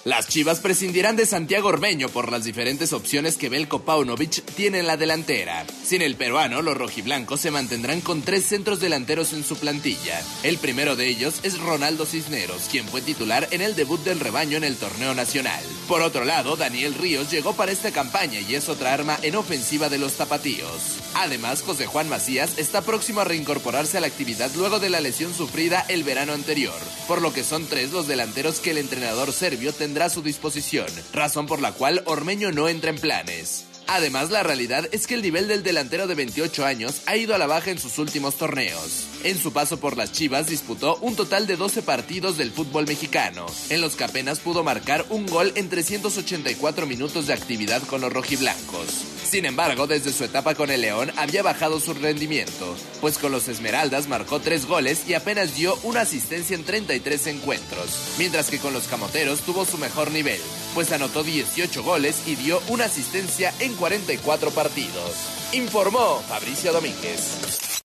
[0.08, 4.86] Las Chivas prescindirán de Santiago Ormeño por las diferentes opciones que Belko Paunovic tiene en
[4.86, 5.66] la delantera.
[5.84, 10.22] Sin el peruano, los rojiblancos se mantendrán con tres centros delanteros en su plantilla.
[10.44, 14.56] El primero de ellos es Ronaldo Cisneros, quien fue titular en el debut del rebaño
[14.56, 15.62] en el torneo nacional.
[15.86, 19.90] Por otro lado, Daniel Ríos llegó para esta campaña y es otra arma en ofensiva
[19.90, 21.00] de los tapatíos.
[21.16, 25.34] Además, José Juan Macías está próximo a reincorporarse a la actividad luego de la lesión
[25.34, 29.74] sufrida el verano anterior, por lo que son tres los delanteros que el entrenador serbio
[29.74, 33.67] tendrá a su disposición, razón por la cual Ormeño no entra en planes.
[33.90, 37.38] Además, la realidad es que el nivel del delantero de 28 años ha ido a
[37.38, 39.06] la baja en sus últimos torneos.
[39.24, 43.46] En su paso por las Chivas disputó un total de 12 partidos del fútbol mexicano,
[43.70, 48.12] en los que apenas pudo marcar un gol en 384 minutos de actividad con los
[48.12, 49.06] rojiblancos.
[49.24, 53.48] Sin embargo, desde su etapa con el León había bajado su rendimiento, pues con los
[53.48, 58.74] Esmeraldas marcó 3 goles y apenas dio una asistencia en 33 encuentros, mientras que con
[58.74, 60.40] los Camoteros tuvo su mejor nivel,
[60.74, 65.50] pues anotó 18 goles y dio una asistencia en 44 partidos.
[65.52, 67.82] Informó Fabricio Domínguez.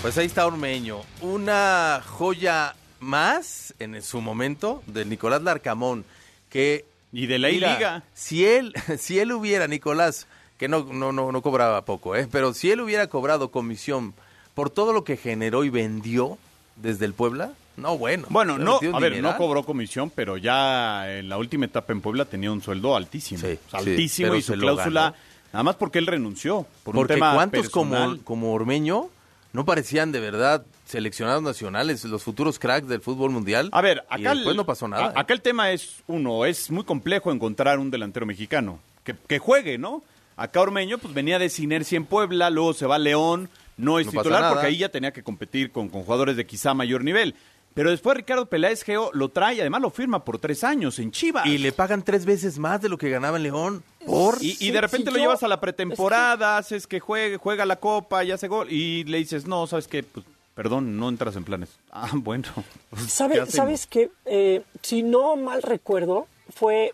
[0.00, 6.04] Pues ahí está Ormeño, una joya más en su momento de Nicolás Larcamón,
[6.48, 8.04] que Y de la Mira, I-Liga.
[8.14, 10.26] Si él, si él hubiera, Nicolás,
[10.58, 12.28] que no, no, no, no cobraba poco, ¿eh?
[12.30, 14.14] pero si él hubiera cobrado comisión
[14.54, 16.38] por todo lo que generó y vendió
[16.76, 18.26] desde el Puebla, no, bueno.
[18.30, 22.24] Bueno, no, a ver, no cobró comisión, pero ya en la última etapa en Puebla
[22.24, 23.40] tenía un sueldo altísimo.
[23.40, 25.14] Sí, O sea, sí, altísimo y su cláusula,
[25.52, 26.66] nada más porque él renunció.
[26.82, 28.10] Por Porque un tema cuántos personal.
[28.18, 29.08] como, como Ormeño
[29.52, 33.68] no parecían de verdad seleccionados nacionales, los futuros cracks del fútbol mundial.
[33.72, 35.08] A ver, y acá, después el, no pasó nada.
[35.08, 35.12] ¿eh?
[35.14, 39.78] acá el tema es, uno, es muy complejo encontrar un delantero mexicano que, que juegue,
[39.78, 40.02] ¿no?
[40.36, 44.06] Acá Ormeño pues venía de Sinercia en Puebla, luego se va a León, no es
[44.06, 47.34] No titular porque ahí ya tenía que competir con, con jugadores de quizá mayor nivel.
[47.74, 51.46] Pero después Ricardo Peláez Geo lo trae, además lo firma por tres años en Chivas.
[51.46, 53.82] Y le pagan tres veces más de lo que ganaba en León.
[54.04, 57.76] Por Y, de repente lo yo- llevas a la pretemporada, haces que juegue, juega la
[57.76, 58.70] copa y hace gol.
[58.70, 60.02] Y le dices, no, ¿sabes qué?
[60.02, 61.70] Pues, perdón, no entras en planes.
[61.92, 62.48] Ah, bueno.
[62.90, 63.54] pues, ¿qué ¿Sabe, hacemos?
[63.54, 64.10] ¿Sabes qué?
[64.26, 66.92] Eh, si no mal recuerdo, fue,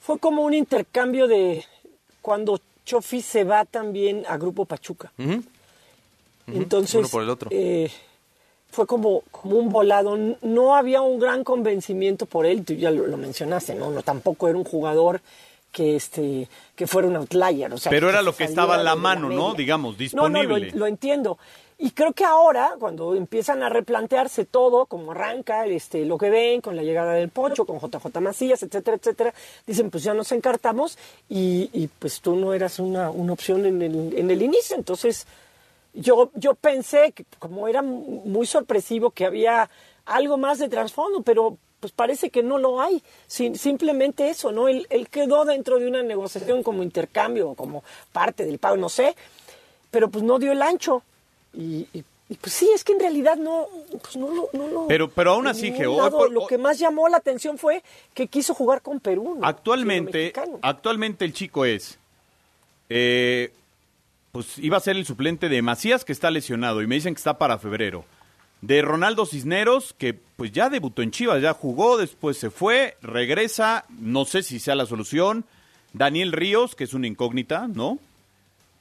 [0.00, 1.64] fue como un intercambio de
[2.22, 5.12] cuando Chofi se va también a Grupo Pachuca.
[6.46, 7.48] Entonces, uno por el otro.
[7.52, 7.90] eh,
[8.74, 10.18] fue como, como un volado.
[10.42, 13.90] No había un gran convencimiento por él, tú ya lo, lo mencionaste, ¿no?
[13.90, 15.20] no Tampoco era un jugador
[15.72, 17.72] que este que fuera un outlier.
[17.72, 19.54] O sea, Pero era lo que estaba a la mano, ¿no?
[19.54, 20.78] Digamos, No, no, lo, disponible.
[20.78, 21.38] lo entiendo.
[21.76, 26.60] Y creo que ahora, cuando empiezan a replantearse todo, como arranca este, lo que ven,
[26.60, 29.34] con la llegada del Pocho, con JJ Macías, etcétera, etcétera,
[29.66, 30.96] dicen, pues ya nos encartamos
[31.28, 34.76] y, y, pues tú no eras una, una opción en el, en el inicio.
[34.76, 35.26] Entonces,
[35.94, 39.70] yo, yo pensé que como era muy sorpresivo que había
[40.04, 43.02] algo más de trasfondo, pero pues parece que no lo hay.
[43.26, 44.68] Sin- simplemente eso, ¿no?
[44.68, 48.88] Él, él quedó dentro de una negociación como intercambio, o como parte del pago, no
[48.88, 49.14] sé,
[49.90, 51.02] pero pues no dio el ancho.
[51.52, 53.68] Y, y- y, pues sí, es que en realidad no,
[54.00, 54.48] pues no lo...
[54.54, 55.70] No lo- Pero- pero aún así,
[56.10, 57.82] por- lo que más llamó la atención fue
[58.14, 59.36] que quiso jugar con Perú.
[59.38, 59.46] ¿no?
[59.46, 61.98] Actualmente, actualmente el chico es,
[62.88, 63.52] eh,
[64.34, 67.18] pues iba a ser el suplente de Macías que está lesionado y me dicen que
[67.20, 68.04] está para febrero.
[68.62, 73.84] De Ronaldo Cisneros que pues ya debutó en Chivas, ya jugó, después se fue, regresa,
[73.90, 75.44] no sé si sea la solución.
[75.92, 78.00] Daniel Ríos que es una incógnita, ¿no?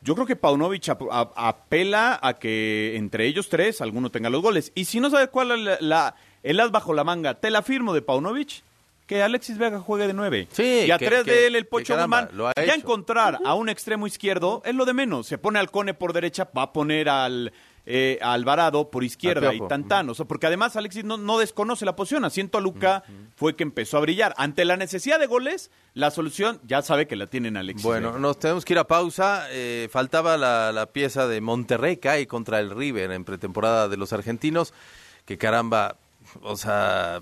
[0.01, 4.71] Yo creo que Paunovic apela a que entre ellos tres alguno tenga los goles.
[4.73, 7.93] Y si no sabes cuál es la- el as bajo la manga, te la firmo
[7.93, 8.63] de Paunovic,
[9.07, 10.47] que Alexis Vega juegue de nueve.
[10.51, 12.29] Sí, y a que- de él el Pocho Guzmán.
[12.65, 15.27] Ya encontrar a un extremo izquierdo es lo de menos.
[15.27, 17.51] Se pone al Cone por derecha, va a poner al
[17.85, 19.67] eh, a Alvarado por izquierda Al y.
[19.67, 20.09] Tantán.
[20.09, 22.23] O sea, porque además Alexis no, no desconoce la posición.
[22.23, 23.03] Asiento a Luca
[23.35, 24.33] fue que empezó a brillar.
[24.37, 27.83] Ante la necesidad de goles, la solución ya sabe que la tienen Alexis.
[27.83, 28.19] Bueno, Vega.
[28.21, 29.47] nos tenemos que ir a pausa.
[29.51, 34.13] Eh, faltaba la, la pieza de Monterrey cae contra el River en pretemporada de los
[34.13, 34.73] argentinos.
[35.25, 35.97] Que caramba,
[36.41, 37.21] o sea,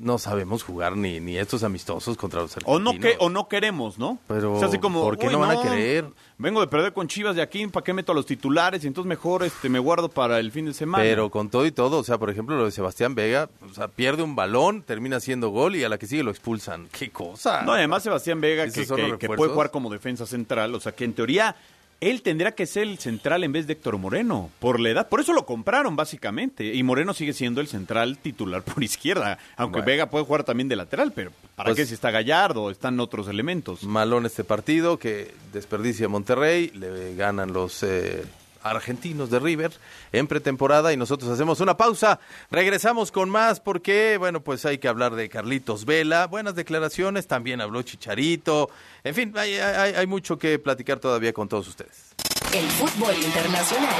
[0.00, 2.94] no sabemos jugar ni, ni estos amistosos contra los O argentinos.
[2.94, 4.18] no, que, o no queremos, ¿no?
[4.26, 6.06] Pero, O sea, así como, ¿por qué "Uy, no van a querer?
[6.38, 8.82] Vengo de perder con Chivas de aquí, ¿para qué meto a los titulares?
[8.82, 11.04] Y entonces mejor este, me guardo para el fin de semana.
[11.04, 13.88] Pero con todo y todo, o sea, por ejemplo, lo de Sebastián Vega, o sea,
[13.88, 16.88] pierde un balón, termina haciendo gol y a la que sigue lo expulsan.
[16.98, 17.62] ¡Qué cosa!
[17.62, 21.04] No, además Sebastián Vega, ¿Esos que, que- puede jugar como defensa central, o sea, que
[21.04, 21.54] en teoría
[22.00, 25.08] él tendría que ser el central en vez de Héctor Moreno, por la edad.
[25.08, 26.74] Por eso lo compraron, básicamente.
[26.74, 29.86] Y Moreno sigue siendo el central titular por izquierda, aunque Bueno.
[29.86, 32.70] Vega puede jugar también de lateral, pero ¿para Pues- qué si está Gallardo?
[32.70, 33.82] Están otros elementos.
[33.84, 38.22] Malón este partido que desperdicia Monterrey, le ganan los eh,
[38.62, 39.72] argentinos de River
[40.12, 42.20] en pretemporada y nosotros hacemos una pausa.
[42.50, 47.60] Regresamos con más porque, bueno, pues hay que hablar de Carlitos Vela, buenas declaraciones, también
[47.60, 48.70] habló Chicharito,
[49.04, 52.10] en fin, hay, hay- hay mucho que platicar todavía con todos ustedes.
[52.52, 53.94] El fútbol internacional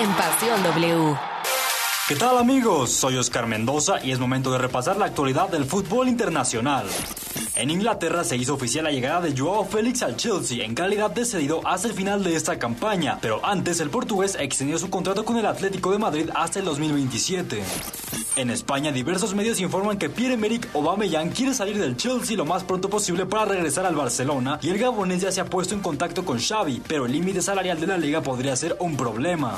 [0.00, 1.16] en Pasión W.
[2.08, 2.90] ¿Qué tal amigos?
[2.90, 6.86] Soy Oscar Mendoza y es momento de repasar la actualidad del fútbol internacional.
[7.58, 11.24] En Inglaterra se hizo oficial la llegada de Joao Félix al Chelsea en calidad de
[11.24, 15.36] cedido hasta el final de esta campaña, pero antes el portugués extendió su contrato con
[15.38, 17.60] el Atlético de Madrid hasta el 2027.
[18.36, 22.88] En España diversos medios informan que Pierre-Emerick Aubameyang quiere salir del Chelsea lo más pronto
[22.88, 26.38] posible para regresar al Barcelona y el gabonés ya se ha puesto en contacto con
[26.38, 29.56] Xavi, pero el límite salarial de la liga podría ser un problema.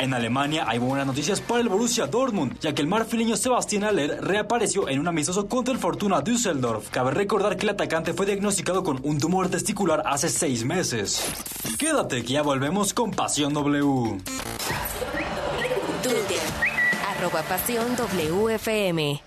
[0.00, 4.18] En Alemania hay buenas noticias para el Borussia Dortmund, ya que el marfileño Sebastián Aller
[4.20, 6.90] reapareció en un amistoso contra el Fortuna Düsseldorf.
[7.14, 11.22] Recordar que el atacante fue diagnosticado con un tumor testicular hace seis meses.
[11.78, 14.20] Quédate que ya volvemos con Pasión W.
[16.02, 16.40] Twitter,
[17.16, 19.20] arroba Pasión WFM.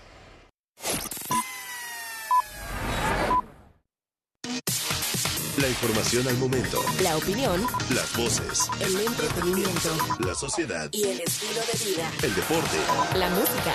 [5.60, 6.80] La información al momento.
[7.02, 8.68] La opinión, Las voces.
[8.80, 10.88] el entretenimiento La sociedad.
[10.92, 12.10] y el estilo de vida.
[12.22, 12.76] El deporte.
[13.18, 13.74] La música.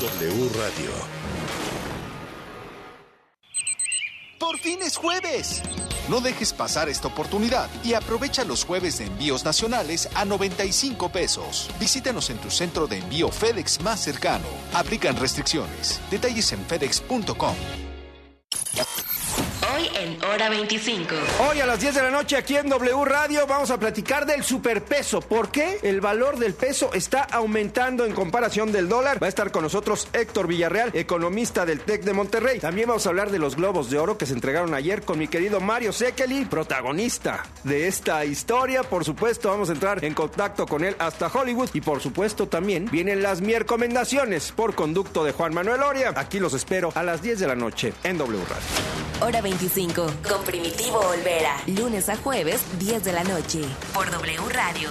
[0.00, 0.30] W.
[0.32, 1.19] W Radio.
[4.40, 5.62] Por fin es jueves.
[6.08, 11.68] No dejes pasar esta oportunidad y aprovecha los jueves de envíos nacionales a 95 pesos.
[11.78, 14.46] Visítanos en tu centro de envío FedEx más cercano.
[14.72, 16.00] Aplican restricciones.
[16.10, 17.54] Detalles en fedex.com.
[19.80, 21.14] Hoy en Hora 25.
[21.48, 24.44] Hoy a las 10 de la noche aquí en W Radio vamos a platicar del
[24.44, 25.22] superpeso.
[25.22, 29.22] ¿Por qué el valor del peso está aumentando en comparación del dólar?
[29.22, 32.60] Va a estar con nosotros Héctor Villarreal, economista del TEC de Monterrey.
[32.60, 35.28] También vamos a hablar de los globos de oro que se entregaron ayer con mi
[35.28, 38.82] querido Mario Sekeli, protagonista de esta historia.
[38.82, 41.70] Por supuesto, vamos a entrar en contacto con él hasta Hollywood.
[41.72, 46.12] Y por supuesto, también vienen las mi recomendaciones por conducto de Juan Manuel Oria.
[46.16, 49.26] Aquí los espero a las 10 de la noche en W Radio.
[49.26, 49.69] Hora 25.
[49.72, 51.56] Con Primitivo Olvera.
[51.68, 53.60] Lunes a jueves, 10 de la noche.
[53.94, 54.90] Por W Radio.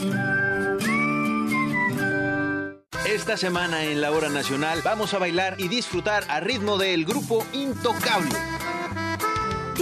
[3.06, 7.44] Esta semana en la hora nacional vamos a bailar y disfrutar a ritmo del grupo
[7.52, 8.38] Intocable.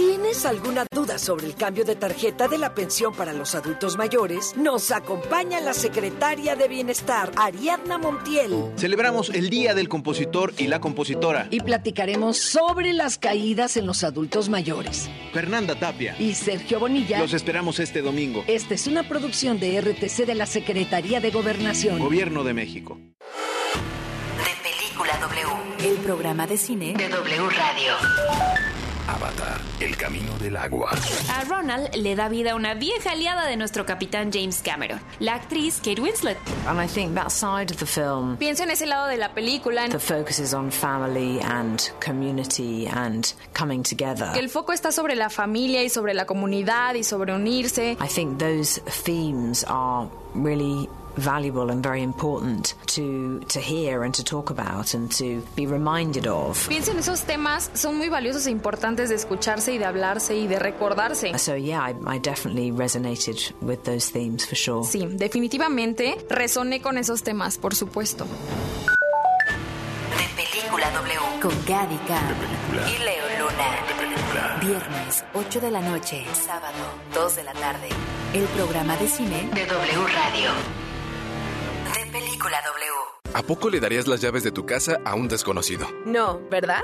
[0.01, 4.57] ¿Tienes alguna duda sobre el cambio de tarjeta de la pensión para los adultos mayores?
[4.57, 8.71] Nos acompaña la secretaria de Bienestar, Ariadna Montiel.
[8.77, 11.47] Celebramos el Día del Compositor y la Compositora.
[11.51, 15.07] Y platicaremos sobre las caídas en los adultos mayores.
[15.33, 17.19] Fernanda Tapia y Sergio Bonilla.
[17.19, 18.43] Los esperamos este domingo.
[18.47, 21.99] Esta es una producción de RTC de la Secretaría de Gobernación.
[21.99, 22.97] Gobierno de México.
[22.97, 25.87] De Película W.
[25.87, 28.70] El programa de cine de W Radio.
[29.07, 30.91] Avatar, el camino del agua.
[31.33, 35.77] A Ronald le da vida una vieja aliada de nuestro capitán James Cameron, la actriz
[35.77, 36.37] Kate Winslet.
[36.67, 38.37] And I think that side of the film.
[38.37, 39.87] Pienso en ese lado de la película.
[39.89, 44.31] The focus is on family and community and coming together.
[44.33, 47.97] Que el foco está sobre la familia y sobre la comunidad y sobre unirse.
[47.99, 54.23] I think those themes are really valuable and very important to to hear and to
[54.23, 56.67] talk about and to be reminded of.
[56.67, 60.47] Pienso en esos temas son muy valiosos e importantes de escucharse y de hablarse y
[60.47, 61.37] de recordarse.
[61.37, 64.83] So yeah, I, I definitely resonated with those themes for sure.
[64.83, 68.25] Sí, definitivamente resoné con esos temas, por supuesto.
[70.17, 72.35] De Película W con Gaby Khan
[72.87, 73.75] y Leo Luna.
[73.97, 74.65] De.
[74.65, 76.77] Viernes 8 de la noche, sábado
[77.15, 77.89] 2 de la tarde.
[78.33, 80.80] El programa de cine de W Radio.
[81.85, 83.33] De Película W.
[83.33, 85.87] ¿A poco le darías las llaves de tu casa a un desconocido?
[86.05, 86.83] No, ¿verdad?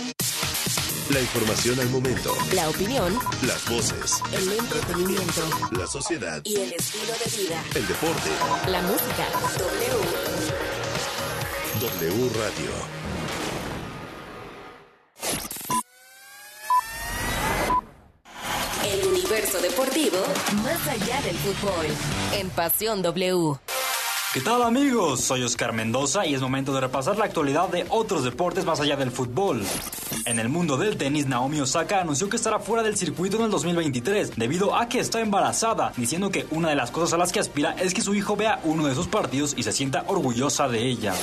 [1.13, 2.33] La información al momento.
[2.53, 3.13] La opinión.
[3.45, 4.23] Las voces.
[4.31, 5.41] El entretenimiento.
[5.71, 6.41] La sociedad.
[6.45, 7.61] Y el estilo de vida.
[7.75, 8.29] El deporte.
[8.67, 9.27] La música.
[9.59, 9.89] W.
[11.81, 12.71] W Radio.
[18.85, 20.17] El universo deportivo
[20.63, 21.87] más allá del fútbol.
[22.39, 23.59] En Pasión W.
[24.33, 25.19] ¿Qué tal amigos?
[25.19, 28.95] Soy Oscar Mendoza y es momento de repasar la actualidad de otros deportes más allá
[28.95, 29.61] del fútbol.
[30.25, 33.51] En el mundo del tenis, Naomi Osaka anunció que estará fuera del circuito en el
[33.51, 37.39] 2023 debido a que está embarazada, diciendo que una de las cosas a las que
[37.39, 40.85] aspira es que su hijo vea uno de sus partidos y se sienta orgullosa de
[40.85, 41.13] ella.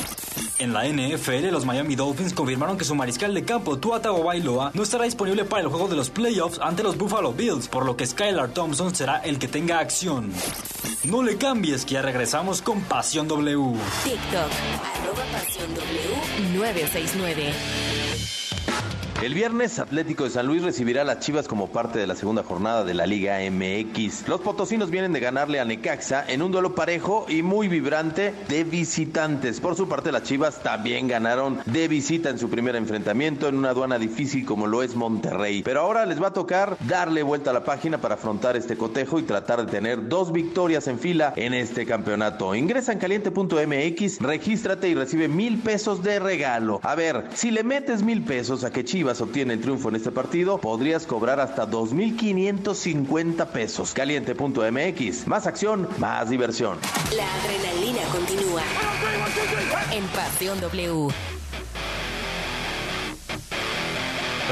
[0.58, 4.82] En la NFL, los Miami Dolphins confirmaron que su mariscal de campo, Tua Tagovailoa, no
[4.82, 8.06] estará disponible para el juego de los playoffs ante los Buffalo Bills, por lo que
[8.06, 10.32] Skylar Thompson será el que tenga acción.
[11.04, 13.74] No le cambies, que ya regresamos con Pasión W.
[14.02, 14.50] TikTok,
[15.00, 17.52] arroba Pasión W 969.
[19.20, 22.44] El viernes, Atlético de San Luis recibirá a las Chivas como parte de la segunda
[22.44, 24.28] jornada de la Liga MX.
[24.28, 28.62] Los potosinos vienen de ganarle a Necaxa en un duelo parejo y muy vibrante de
[28.62, 29.60] visitantes.
[29.60, 33.70] Por su parte, las Chivas también ganaron de visita en su primer enfrentamiento en una
[33.70, 35.64] aduana difícil como lo es Monterrey.
[35.64, 39.18] Pero ahora les va a tocar darle vuelta a la página para afrontar este cotejo
[39.18, 42.54] y tratar de tener dos victorias en fila en este campeonato.
[42.54, 46.78] Ingresa en caliente.mx, regístrate y recibe mil pesos de regalo.
[46.84, 50.10] A ver, si le metes mil pesos a que Chivas obtiene el triunfo en este
[50.10, 53.92] partido, podrías cobrar hasta 2.550 pesos.
[53.92, 56.78] Caliente.mx, más acción, más diversión.
[57.16, 58.62] La adrenalina continúa.
[59.92, 61.08] En Pasión W.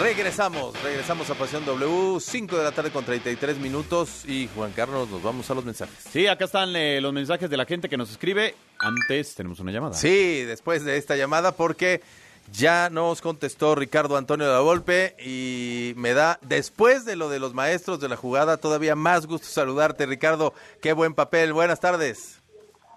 [0.00, 5.08] Regresamos, regresamos a Pasión W, 5 de la tarde con 33 minutos y Juan Carlos,
[5.08, 5.94] nos vamos a los mensajes.
[6.10, 8.54] Sí, acá están eh, los mensajes de la gente que nos escribe.
[8.78, 9.94] Antes tenemos una llamada.
[9.94, 12.02] Sí, después de esta llamada porque
[12.52, 17.38] ya nos contestó Ricardo Antonio de la Volpe y me da, después de lo de
[17.38, 20.54] los maestros de la jugada, todavía más gusto saludarte, Ricardo.
[20.80, 21.52] Qué buen papel.
[21.52, 22.42] Buenas tardes.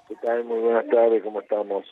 [0.07, 0.43] ¿Qué tal?
[0.43, 1.85] Muy buenas tardes, ¿cómo estamos?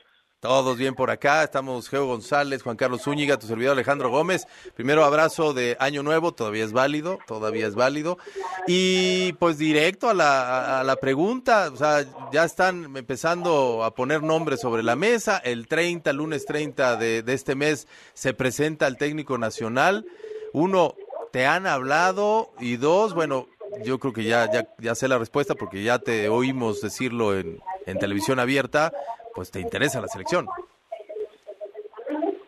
[0.48, 4.48] Todos bien por acá, estamos Geo González, Juan Carlos Zúñiga, tu servidor Alejandro Gómez.
[4.76, 8.18] Primero abrazo de Año Nuevo, todavía es válido, todavía es válido.
[8.66, 14.24] Y pues directo a la, a la pregunta, o sea, ya están empezando a poner
[14.24, 15.38] nombres sobre la mesa.
[15.38, 20.06] El 30, lunes 30 de, de este mes, se presenta el técnico nacional.
[20.54, 20.96] Uno,
[21.34, 22.54] ¿te han hablado?
[22.62, 23.50] Y dos, bueno,
[23.84, 27.60] yo creo que ya, ya, ya sé la respuesta porque ya te oímos decirlo en,
[27.86, 28.94] en televisión abierta
[29.38, 30.48] pues te interesa la selección.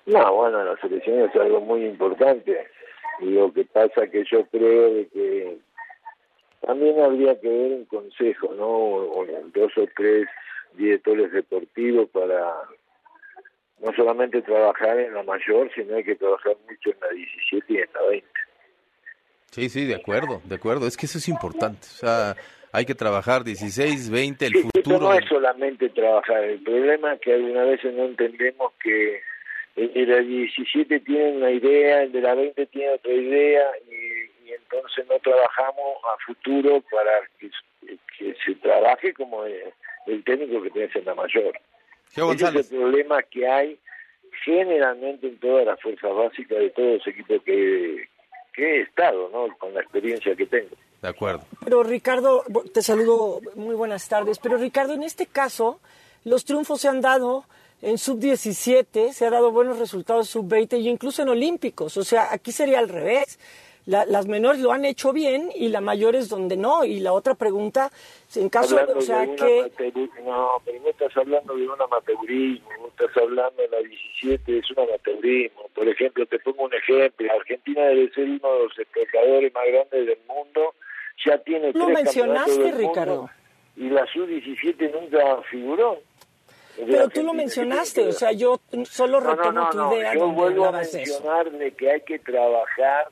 [0.07, 2.67] No, bueno, la selección es algo muy importante.
[3.19, 5.59] Lo que pasa que yo creo de que
[6.61, 8.67] también habría que ver un consejo, ¿no?
[8.67, 9.23] O
[9.53, 10.27] dos o tres
[10.73, 12.55] directores deportivos para
[13.77, 17.77] no solamente trabajar en la mayor, sino hay que trabajar mucho en la 17 y
[17.77, 18.27] en la 20.
[19.51, 20.87] Sí, sí, de acuerdo, de acuerdo.
[20.87, 21.81] Es que eso es importante.
[21.81, 22.35] O sea,
[22.72, 24.95] hay que trabajar 16, 20, el futuro.
[24.95, 29.22] Esto no es solamente trabajar, el problema es que algunas veces no entendemos que
[29.76, 34.49] el de la 17 tiene una idea, el de la 20 tiene otra idea y,
[34.49, 37.49] y entonces no trabajamos a futuro para que,
[38.17, 39.74] que se trabaje como el,
[40.07, 41.57] el técnico que tenés en la mayor.
[42.09, 43.80] Ese es el problema que hay
[44.43, 48.07] generalmente en todas las fuerzas básicas de todos los equipos que,
[48.53, 49.55] que he estado, ¿no?
[49.57, 50.76] con la experiencia que tengo.
[51.01, 51.41] De acuerdo.
[51.63, 52.43] Pero Ricardo,
[52.73, 54.37] te saludo, muy buenas tardes.
[54.39, 55.79] Pero Ricardo, en este caso,
[56.25, 57.45] los triunfos se han dado
[57.81, 61.95] en sub-17, se ha dado buenos resultados sub-20 y incluso en olímpicos.
[61.97, 63.39] O sea, aquí sería al revés.
[63.85, 66.83] La- las menores lo han hecho bien y las mayores donde no.
[66.83, 67.89] Y la otra pregunta,
[68.35, 69.71] en caso, Hablando o sea, de que...
[70.25, 74.69] no, pero no estás hablando de un amateurismo, no estás hablando de la 17, es
[74.71, 75.69] un amateurismo.
[75.73, 80.05] Por ejemplo, te pongo un ejemplo, Argentina debe ser uno de los espectadores más grandes
[80.05, 80.75] del mundo,
[81.26, 83.30] ya tiene Lo tres mencionaste, campeonatos del mundo, Ricardo.
[83.76, 85.99] y la sub-17 nunca figuró.
[86.78, 90.30] Pero tú lo ¿qué mencionaste, o sea, yo solo no, retomo no, tu idea Yo
[90.30, 90.97] vuelvo a eso.
[90.97, 93.09] mencionar de que hay que trabajar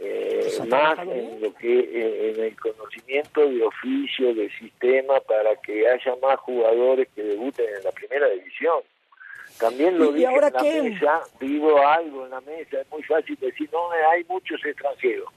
[0.00, 5.56] eh, Pues más en lo que eh, en el conocimiento de oficio, de sistema, para
[5.56, 8.80] que haya más jugadores que debuten en la primera división.
[9.58, 10.82] También lo ¿Y dije ahora en la qué?
[10.82, 15.28] mesa, digo algo en la mesa, es muy fácil decir, no, hay muchos extranjeros.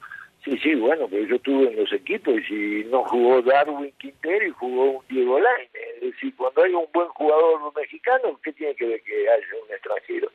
[0.43, 4.51] Sí, sí, bueno, pero yo estuve en los equipos y no jugó Darwin Quintero y
[4.51, 5.69] jugó un Diego Laine.
[5.95, 9.73] Es decir, cuando hay un buen jugador mexicano, ¿qué tiene que ver que haya un
[9.73, 10.29] extranjero?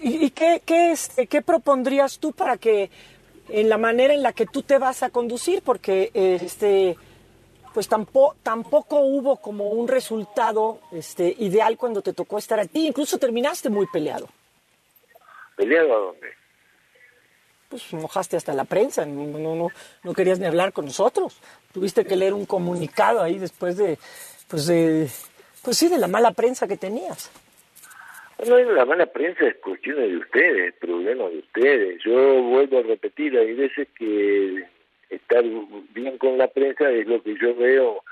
[0.00, 2.90] ¿Y, y qué, qué, este, qué propondrías tú para que
[3.50, 5.60] en la manera en la que tú te vas a conducir?
[5.62, 6.96] Porque eh, este,
[7.74, 12.86] pues tampoco, tampoco hubo como un resultado este, ideal cuando te tocó estar a ti.
[12.86, 14.28] Incluso terminaste muy peleado.
[15.56, 16.43] ¿Peleado a dónde?
[17.68, 19.68] Pues mojaste hasta la prensa, no, no,
[20.02, 21.40] no, querías ni hablar con nosotros.
[21.72, 23.98] Tuviste que leer un comunicado ahí después de,
[24.48, 25.08] pues de,
[25.62, 27.30] pues sí, de la mala prensa que tenías.
[28.46, 32.02] No, la mala prensa es cuestión de ustedes, es problema de ustedes.
[32.04, 34.66] Yo vuelvo a repetir, hay veces que
[35.08, 35.44] estar
[35.94, 38.02] bien con la prensa es lo que yo veo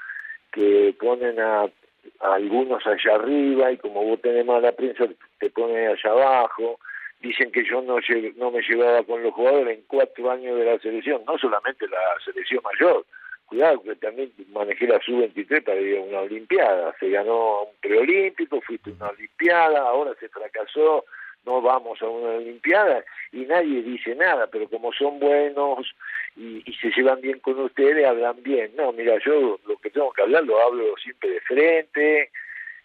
[0.53, 5.07] que ponen a, a algunos allá arriba y como vos tenés mala prensa
[5.38, 6.78] te ponen allá abajo.
[7.22, 7.98] Dicen que yo no,
[8.36, 11.98] no me llevaba con los jugadores en cuatro años de la selección, no solamente la
[12.24, 13.06] selección mayor.
[13.46, 16.94] Cuidado, que también manejé la sub-23 para ir a una olimpiada.
[16.98, 21.04] Se ganó un preolímpico, fuiste a una olimpiada, ahora se fracasó,
[21.44, 25.94] no vamos a una olimpiada y nadie dice nada, pero como son buenos
[26.36, 28.72] y se llevan bien con ustedes, hablan bien.
[28.76, 32.30] No, mira, yo lo que tengo que hablar lo hablo siempre de frente.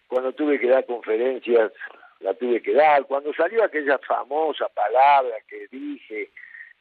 [0.06, 1.72] Cuando tuve que dar conferencias,
[2.20, 3.04] la tuve que dar.
[3.06, 6.30] Cuando salió aquella famosa palabra que dije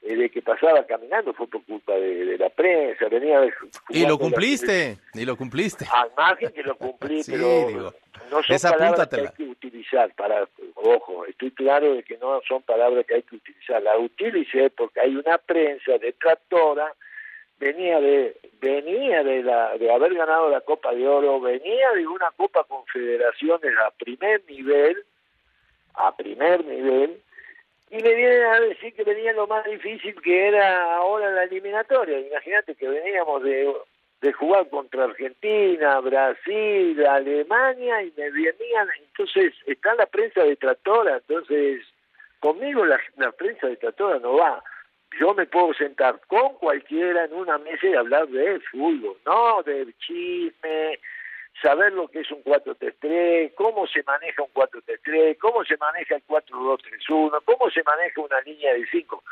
[0.02, 3.52] eh, de que pasaba caminando fue por culpa de, de la prensa, venía de
[3.90, 5.86] Y lo cumpliste, y lo cumpliste.
[5.92, 7.94] al margen que lo cumplí, Sí, pero digo,
[8.30, 12.42] no son esa palabras que hay que utilizar para, ojo, estoy claro de que no
[12.48, 16.94] son palabras que hay que utilizar, la utilicé porque hay una prensa detractora,
[17.60, 22.30] venía de venía de la de haber ganado la Copa de Oro, venía de una
[22.38, 25.04] Copa Confederaciones a primer nivel,
[25.98, 27.22] a primer nivel,
[27.90, 32.20] y me vienen a decir que venía lo más difícil que era ahora la eliminatoria.
[32.20, 33.74] Imagínate que veníamos de,
[34.22, 41.82] de jugar contra Argentina, Brasil, Alemania y me venían, entonces está la prensa detractora, entonces
[42.40, 44.62] conmigo la, la prensa detractora no va.
[45.20, 49.88] Yo me puedo sentar con cualquiera en una mesa y hablar de fútbol, no de
[50.00, 51.00] chisme,
[51.62, 56.26] saber lo que es un 4-3-3, cómo se maneja un 4-3-3, cómo se maneja el
[56.28, 59.24] 4-2-3-1, cómo se maneja una línea de 5.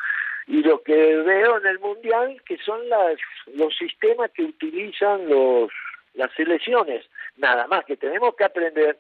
[0.48, 3.18] Y lo que veo en el Mundial, que son las,
[3.54, 5.72] los sistemas que utilizan los
[6.16, 7.06] las selecciones.
[7.38, 8.98] Nada más que tenemos que aprender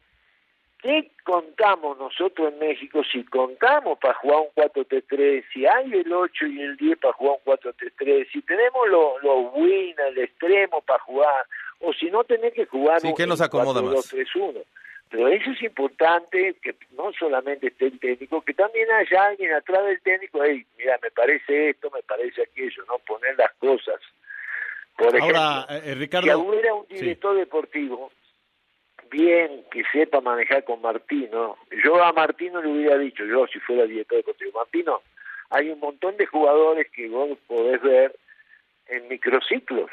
[0.86, 5.44] ¿qué contamos nosotros en México si contamos para jugar un 4-3-3?
[5.52, 9.40] Si hay el 8 y el 10 para jugar un 4-3-3, si tenemos los lo
[9.50, 11.46] win, el extremo para jugar,
[11.80, 14.14] o si no tenés que jugar Sí, un ¿qué nos acomoda más?
[14.14, 14.64] 4-2-3-1.
[15.10, 19.86] Pero eso es importante, que no solamente esté el técnico, que también haya alguien atrás
[19.86, 23.00] del técnico, hey, mira, me parece esto, me parece aquello, ¿no?
[23.00, 24.00] Poner las cosas.
[24.96, 26.28] Por ejemplo, Ahora, eh, eh, Ricardo.
[26.28, 28.12] si hubiera un director deportivo
[29.16, 33.86] bien que sepa manejar con Martino, yo a Martino le hubiera dicho, yo si fuera
[33.86, 35.01] director deportivo, Martino,
[35.51, 38.16] hay un montón de jugadores que vos podés ver
[38.88, 39.89] en microciclos,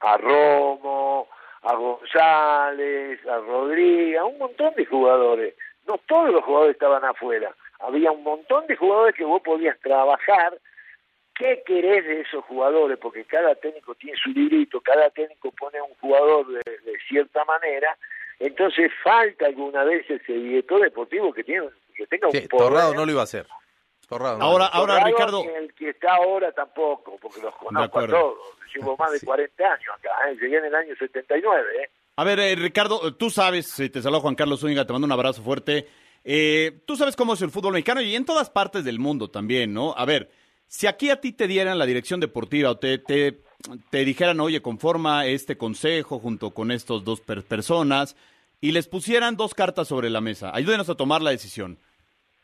[0.00, 1.26] a Romo,
[1.62, 5.54] a González, a Rodríguez, a un montón de jugadores.
[5.86, 10.58] No todos los jugadores estaban afuera, había un montón de jugadores que vos podías trabajar
[11.38, 12.96] ¿Qué querés de esos jugadores?
[12.96, 17.94] Porque cada técnico tiene su librito, cada técnico pone un jugador de cierta manera,
[18.38, 22.68] entonces falta alguna vez ese director deportivo que tiene que tenga Sí, un poder.
[22.68, 23.46] Torrado no lo iba a hacer.
[24.08, 24.44] Torrado no.
[24.44, 25.44] Ahora, ahora Torrado, Ricardo.
[25.56, 28.38] el que está ahora tampoco, porque los conozco a todos.
[28.74, 30.36] Llevo más de 40 años acá, ¿eh?
[30.40, 31.62] llegué en el año 79.
[31.82, 31.90] ¿eh?
[32.16, 35.12] A ver, eh, Ricardo, tú sabes, eh, te saluda Juan Carlos Zúñiga, te mando un
[35.12, 35.86] abrazo fuerte.
[36.24, 39.72] Eh, tú sabes cómo es el fútbol mexicano y en todas partes del mundo también,
[39.72, 39.94] ¿no?
[39.96, 40.30] A ver,
[40.66, 43.40] si aquí a ti te dieran la dirección deportiva o te, te,
[43.90, 48.16] te dijeran, oye, conforma este consejo junto con estos dos per- personas
[48.60, 51.78] y les pusieran dos cartas sobre la mesa, ayúdenos a tomar la decisión.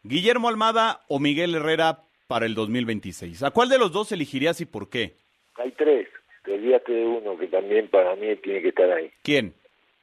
[0.03, 3.43] Guillermo Almada o Miguel Herrera para el 2026.
[3.43, 5.17] ¿A cuál de los dos elegirías y por qué?
[5.57, 6.09] Hay tres,
[6.45, 9.55] te olvidaste de uno que también para mí tiene que estar ahí, ¿Quién?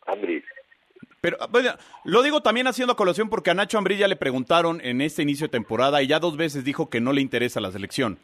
[0.07, 0.43] Ambris.
[1.21, 1.71] Pero bueno,
[2.05, 5.51] lo digo también haciendo colación porque a Nacho Ambrilla le preguntaron en este inicio de
[5.51, 8.19] temporada y ya dos veces dijo que no le interesa la selección.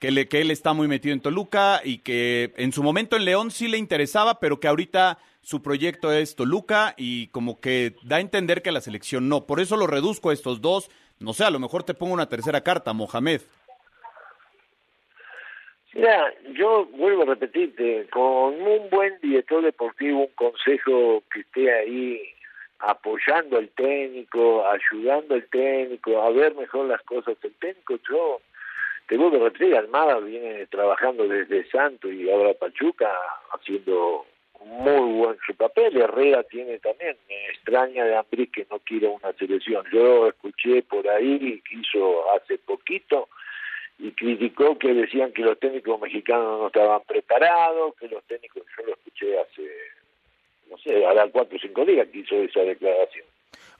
[0.00, 3.24] Que, le, que él está muy metido en Toluca y que en su momento en
[3.26, 8.16] León sí le interesaba, pero que ahorita su proyecto es Toluca y como que da
[8.16, 9.46] a entender que la selección no.
[9.46, 10.90] Por eso lo reduzco a estos dos.
[11.18, 13.42] No sé, a lo mejor te pongo una tercera carta, Mohamed.
[15.92, 22.22] Mira, yo vuelvo a repetirte, con un buen director deportivo, un consejo que esté ahí
[22.78, 27.36] apoyando al técnico, ayudando al técnico a ver mejor las cosas.
[27.42, 28.40] El técnico, yo
[29.10, 33.10] a repetir, Almada viene trabajando desde Santos y ahora Pachuca
[33.52, 34.24] haciendo
[34.64, 35.96] muy buen su papel.
[35.96, 39.84] Herrera tiene también, me extraña de Ambrí que no quiera una selección.
[39.92, 43.28] Yo escuché por ahí hizo hace poquito
[43.98, 48.86] y criticó que decían que los técnicos mexicanos no estaban preparados, que los técnicos, yo
[48.86, 49.68] lo escuché hace,
[50.70, 53.26] no sé, ahora cuatro o cinco días que hizo esa declaración.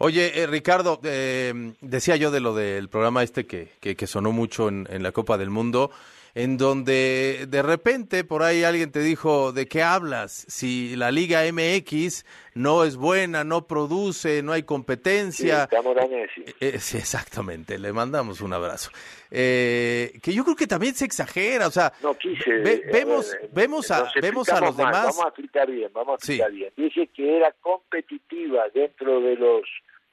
[0.03, 4.33] Oye, eh, Ricardo, eh, decía yo de lo del programa este que, que, que sonó
[4.33, 5.91] mucho en, en la Copa del Mundo,
[6.35, 10.47] en donde de repente por ahí alguien te dijo, ¿de qué hablas?
[10.49, 12.25] Si la Liga MX
[12.55, 15.65] no es buena, no produce, no hay competencia.
[15.69, 16.45] Sí, Camoranesi.
[16.61, 18.91] Eh, sí, exactamente, le mandamos un abrazo.
[19.31, 22.51] Eh, que yo creo que también se exagera, o sea, No quise.
[22.51, 25.03] ve- vemos, ver, vemos, a, vemos a los mal, demás.
[25.09, 26.33] Vamos a explicar bien, vamos a Sí.
[26.41, 26.73] explicar bien.
[26.75, 29.63] Dije que era competitiva dentro de los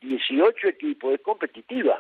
[0.02, 2.00] 18 equipos, es competitiva.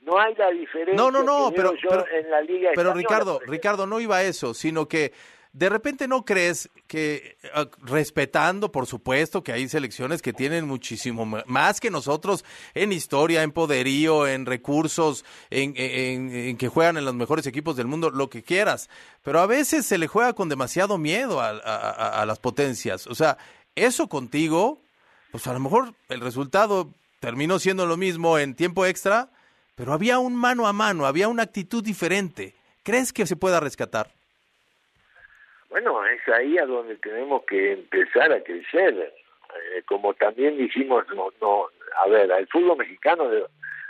[0.00, 2.94] No hay la diferencia No, no, no, que pero, yo pero, en la Liga pero
[2.94, 3.40] Ricardo.
[3.46, 5.12] Ricardo, no iba a eso, sino que
[5.52, 11.26] de repente no crees que, ah, respetando, por supuesto, que hay selecciones que tienen muchísimo
[11.46, 12.44] más que nosotros
[12.74, 17.76] en historia, en poderío, en recursos, en, en- en que juegan en los mejores equipos
[17.76, 18.88] del mundo, lo que quieras,
[19.24, 21.54] pero a veces se le juega con demasiado miedo a, a-
[21.90, 23.06] a- a las potencias.
[23.08, 23.36] O sea,
[23.74, 24.80] eso contigo,
[25.32, 26.88] pues a lo mejor el resultado
[27.20, 29.28] terminó siendo lo mismo en tiempo extra,
[29.74, 32.54] pero había un mano a mano, había una actitud diferente.
[32.82, 34.08] ¿Crees que se pueda rescatar?
[35.70, 38.94] Bueno, es ahí a donde tenemos que empezar a crecer.
[38.94, 41.66] Eh, como también dijimos, no, no,
[42.02, 43.44] a ver, al fútbol mexicano le,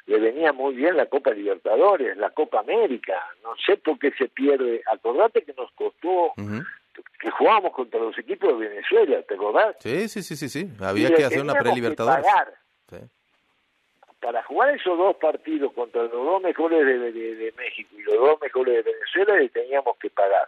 [0.06, 3.14] le venía muy bien la Copa Libertadores, la Copa América.
[3.42, 4.82] No sé por qué se pierde.
[4.90, 6.32] Acordate que nos costó
[7.20, 9.76] que jugábamos contra los equipos de Venezuela, ¿te acordás?
[9.80, 10.70] Sí, sí, sí, sí, sí.
[10.80, 12.54] Había que hacer una pagar.
[12.88, 12.96] Sí.
[14.20, 18.16] Para jugar esos dos partidos contra los dos mejores de, de- de México y los
[18.16, 20.46] dos mejores de Venezuela le teníamos que pagar.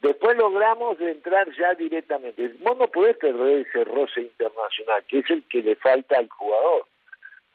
[0.00, 2.48] Después logramos entrar ya directamente.
[2.60, 6.84] Vos no podés perder ese roce internacional, que es el que le falta al jugador.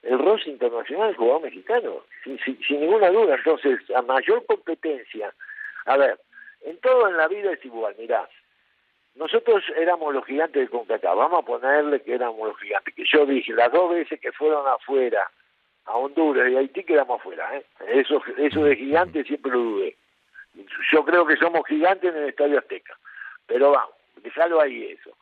[0.04, 3.36] El roce internacional del jugador mexicano, sin, sin- sin ninguna duda.
[3.36, 5.34] Entonces, a mayor competencia,
[5.86, 6.18] a ver,
[6.62, 8.28] en todo en la vida es igual, mirá.
[9.16, 13.26] Nosotros éramos los gigantes de CONCACAF, vamos a ponerle que éramos los gigantes, que yo
[13.26, 15.30] dije, las dos veces que fueron afuera,
[15.92, 17.66] a Honduras y Haití quedamos afuera, ¿eh?
[17.88, 19.96] Eso, eso de gigantes siempre lo dudé.
[20.92, 22.98] Yo creo que somos gigantes en el Estadio Azteca,
[23.46, 25.16] pero vamos, déjalo ahí eso.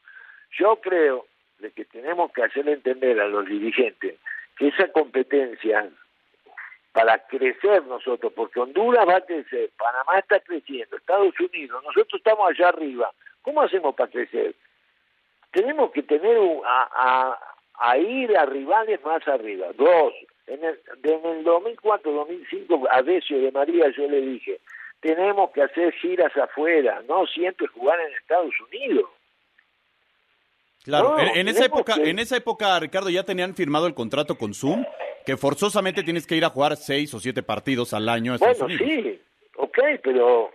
[0.58, 1.26] Yo creo
[1.60, 4.16] de que tenemos que hacerle entender a los dirigentes
[4.58, 5.90] que esa competencia
[6.92, 12.50] para crecer nosotros, porque Honduras va a crecer, Panamá está creciendo, Estados Unidos, nosotros estamos
[12.50, 13.12] allá arriba.
[13.42, 14.56] ¿Cómo hacemos para crecer?
[15.52, 19.68] Tenemos que tener a, ir a rivales más arriba.
[19.78, 20.14] Dos,
[20.50, 24.60] en el, en el 2004-2005 a Decio de María yo le dije,
[25.00, 29.10] tenemos que hacer giras afuera, no siempre jugar en Estados Unidos.
[30.84, 34.86] Claro, en, esa época, en esa época, Ricardo, ya tenían firmado el contrato con Zoom,
[35.26, 38.36] que forzosamente tienes que ir a jugar seis o siete partidos al año.
[38.40, 39.22] bueno, sí,
[39.58, 40.52] ok, pero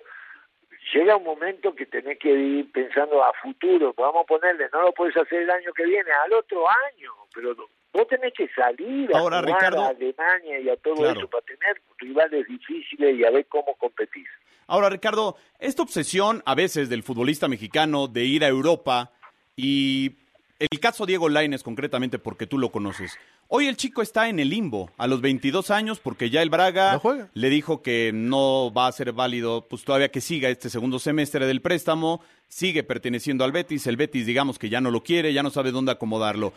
[0.92, 4.92] llega un momento que tenés que ir pensando a futuro, vamos a ponerle, no lo
[4.92, 7.54] puedes hacer el año que viene, al otro año, pero
[7.94, 11.80] vos tenés que salir a Ahora, Ricardo, a Alemania y a todo eso para tener
[11.98, 14.26] rivales difíciles y a ver cómo competís.
[14.66, 19.12] Ahora, Ricardo, esta obsesión a veces del futbolista mexicano de ir a Europa
[19.56, 20.16] y
[20.58, 23.18] el caso Diego Laines concretamente porque tú lo conoces.
[23.48, 27.00] Hoy el chico está en el limbo a los 22 años porque ya el Braga
[27.34, 31.46] le dijo que no va a ser válido pues todavía que siga este segundo semestre
[31.46, 35.42] del préstamo, sigue perteneciendo al Betis, el Betis digamos que ya no lo quiere, ya
[35.42, 36.54] no sabe dónde acomodarlo.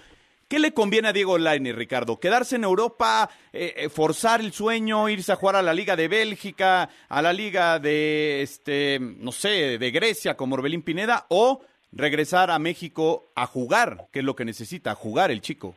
[0.50, 2.22] ¿Qué le conviene a Diego Lainez, Ricardo?
[2.22, 6.08] ¿Quedarse en Europa, eh, eh, forzar el sueño, irse a jugar a la Liga de
[6.08, 12.50] Bélgica, a la Liga de, este, no sé, de Grecia como Orbelín Pineda, o regresar
[12.50, 15.76] a México a jugar, que es lo que necesita, jugar el chico?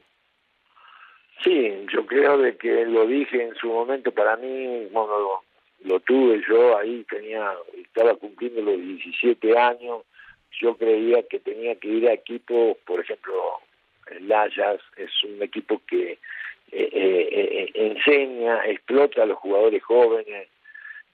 [1.43, 5.43] Sí, yo creo de que lo dije en su momento, para mí, bueno, lo,
[5.83, 10.03] lo tuve yo ahí, tenía, estaba cumpliendo los 17 años,
[10.61, 13.35] yo creía que tenía que ir a equipos, por ejemplo,
[14.11, 14.33] el
[14.97, 16.19] es un equipo que
[16.73, 20.49] eh, eh, eh, enseña, explota a los jugadores jóvenes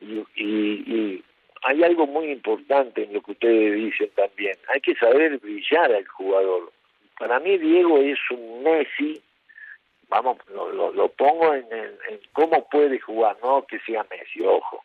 [0.01, 1.25] y, y,
[1.63, 6.07] hay algo muy importante en lo que ustedes dicen también, hay que saber brillar al
[6.07, 6.71] jugador.
[7.19, 9.21] Para mí Diego es un Messi,
[10.09, 14.85] vamos, lo, lo, pongo en, en, cómo puede jugar, no que sea Messi, ojo,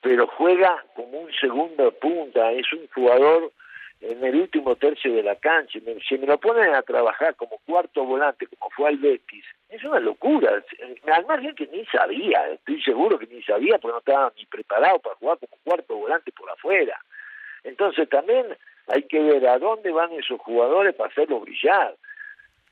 [0.00, 3.52] pero juega como un segundo punta, es un jugador
[4.00, 5.78] en el último tercio de la cancha.
[6.08, 10.00] Si me lo ponen a trabajar como cuarto volante, como fue al Betis, es una
[10.00, 10.62] locura.
[11.12, 14.98] Al margen que ni sabía, estoy seguro que ni sabía, porque no estaba ni preparado
[14.98, 17.00] para jugar como cuarto volante por afuera.
[17.64, 18.46] Entonces también
[18.88, 21.96] hay que ver a dónde van esos jugadores para hacerlos brillar.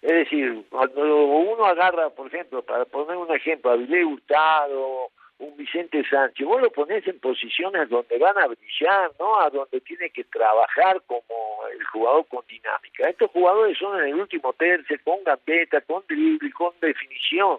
[0.03, 5.09] Es decir, cuando uno agarra, por ejemplo, para poner un ejemplo, a Vilé Hurtado,
[5.39, 9.41] un Vicente Sánchez, vos lo pones en posiciones donde van a brillar, ¿no?
[9.41, 11.25] A donde tiene que trabajar como
[11.73, 13.09] el jugador con dinámica.
[13.09, 17.59] Estos jugadores son en el último tercio, con gambeta, con drible, con definición.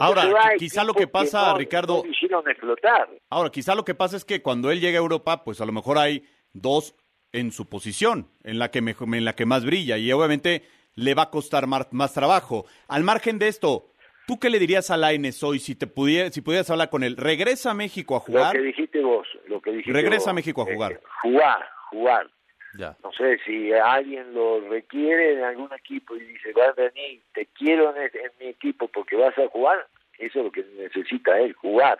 [0.00, 2.02] ahora, quizá lo que pasa, Ricardo.
[2.50, 3.08] explotar.
[3.30, 5.72] Ahora, quizá lo que pasa es que cuando él llega a Europa, pues a lo
[5.72, 6.96] mejor hay dos
[7.32, 10.64] en su posición, en la que, en la que más brilla, y obviamente
[10.94, 12.66] le va a costar más, más trabajo.
[12.88, 13.91] Al margen de esto,
[14.32, 17.18] ¿Tú qué le dirías a Laines hoy si te pudiera, si pudieras hablar con él?
[17.18, 18.54] ¿Regresa a México a jugar?
[18.56, 21.00] Lo que dijiste vos, lo que dijiste Regresa a México a eh, jugar.
[21.20, 22.30] jugar, jugar.
[22.78, 22.96] Ya.
[23.04, 27.44] No sé si alguien lo requiere en algún equipo y dice, va a venir, te
[27.58, 28.10] quiero en,
[28.40, 29.86] mi equipo porque vas a jugar,
[30.18, 31.98] eso es lo que necesita él, jugar,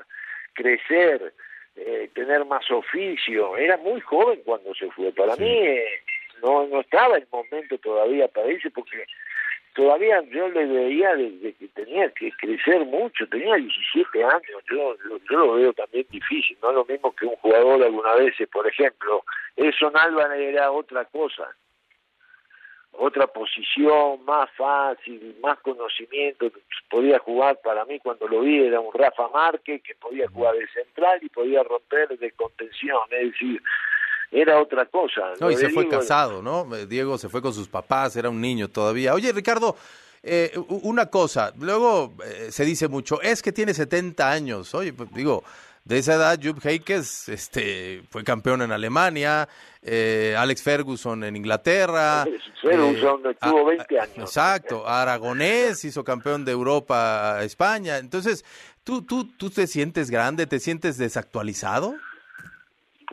[0.55, 1.35] crecer,
[1.76, 3.59] eh, tener más oficio.
[3.59, 5.12] Era muy joven cuando se fue.
[5.12, 5.85] Para mí eh,
[6.43, 9.05] no, no estaba el momento todavía para irse porque
[9.75, 14.97] todavía yo le veía desde que tenía que crecer mucho, tenía 17 años, yo,
[15.31, 18.66] yo lo veo también difícil, no es lo mismo que un jugador alguna vez, por
[18.66, 19.25] ejemplo,
[19.57, 21.55] Edson Álvarez era otra cosa,
[22.93, 26.51] otra posición, más fácil, más conocimiento,
[26.91, 30.68] podía jugar para mí cuando lo vi era un Rafa Márquez que podía jugar de
[30.68, 33.62] central y podía romper de contención, es decir,
[34.33, 35.35] era otra cosa.
[35.39, 36.74] No, y se fue casado, ¿no?
[36.74, 39.12] Eh, Diego se fue con sus papás, era un niño todavía.
[39.12, 39.76] Oye, Ricardo,
[40.22, 44.74] eh, una cosa, luego eh, se dice mucho, es que tiene 70 años.
[44.74, 45.45] Oye, pues digo,
[45.85, 49.47] de esa edad, Jupp Heynckes este, fue campeón en Alemania,
[49.85, 52.24] Alex Ferguson en Inglaterra.
[52.62, 54.18] Ferguson tuvo 20 años.
[54.18, 57.99] Exacto, Aragonés hizo campeón de Europa a España.
[57.99, 58.45] Entonces,
[58.85, 61.97] ¿tú, tú, ¿tú te sientes grande, te sientes desactualizado?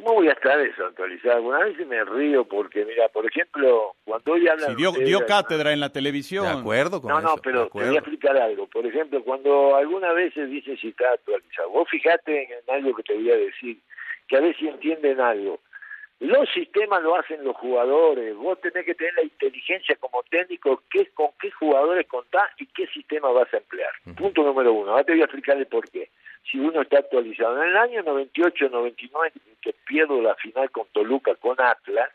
[0.04, 1.36] ¿Cómo voy a estar desactualizado?
[1.38, 4.76] Alguna vez me río porque, mira, por ejemplo, cuando hoy hablan...
[4.76, 6.46] dio, dio cátedra en la televisión.
[6.46, 8.68] De acuerdo con No, no, pero te voy a explicar algo.
[8.68, 13.14] Por ejemplo, cuando algunas veces dicen si está actualizado, vos fijate en algo que te
[13.14, 13.78] voy a decir,
[14.28, 15.60] que a veces entienden algo.
[16.20, 18.36] Los sistemas lo hacen los jugadores.
[18.36, 22.88] Vos tenés que tener la inteligencia como técnico qué, con qué jugadores contás y qué
[22.88, 23.92] sistema vas a emplear.
[24.18, 24.92] Punto número uno.
[24.92, 26.10] Ahora te voy a explicar el por qué
[26.50, 27.62] si uno está actualizado.
[27.62, 29.32] En el año 98-99,
[29.62, 32.10] que pierdo la final con Toluca, con Atlas,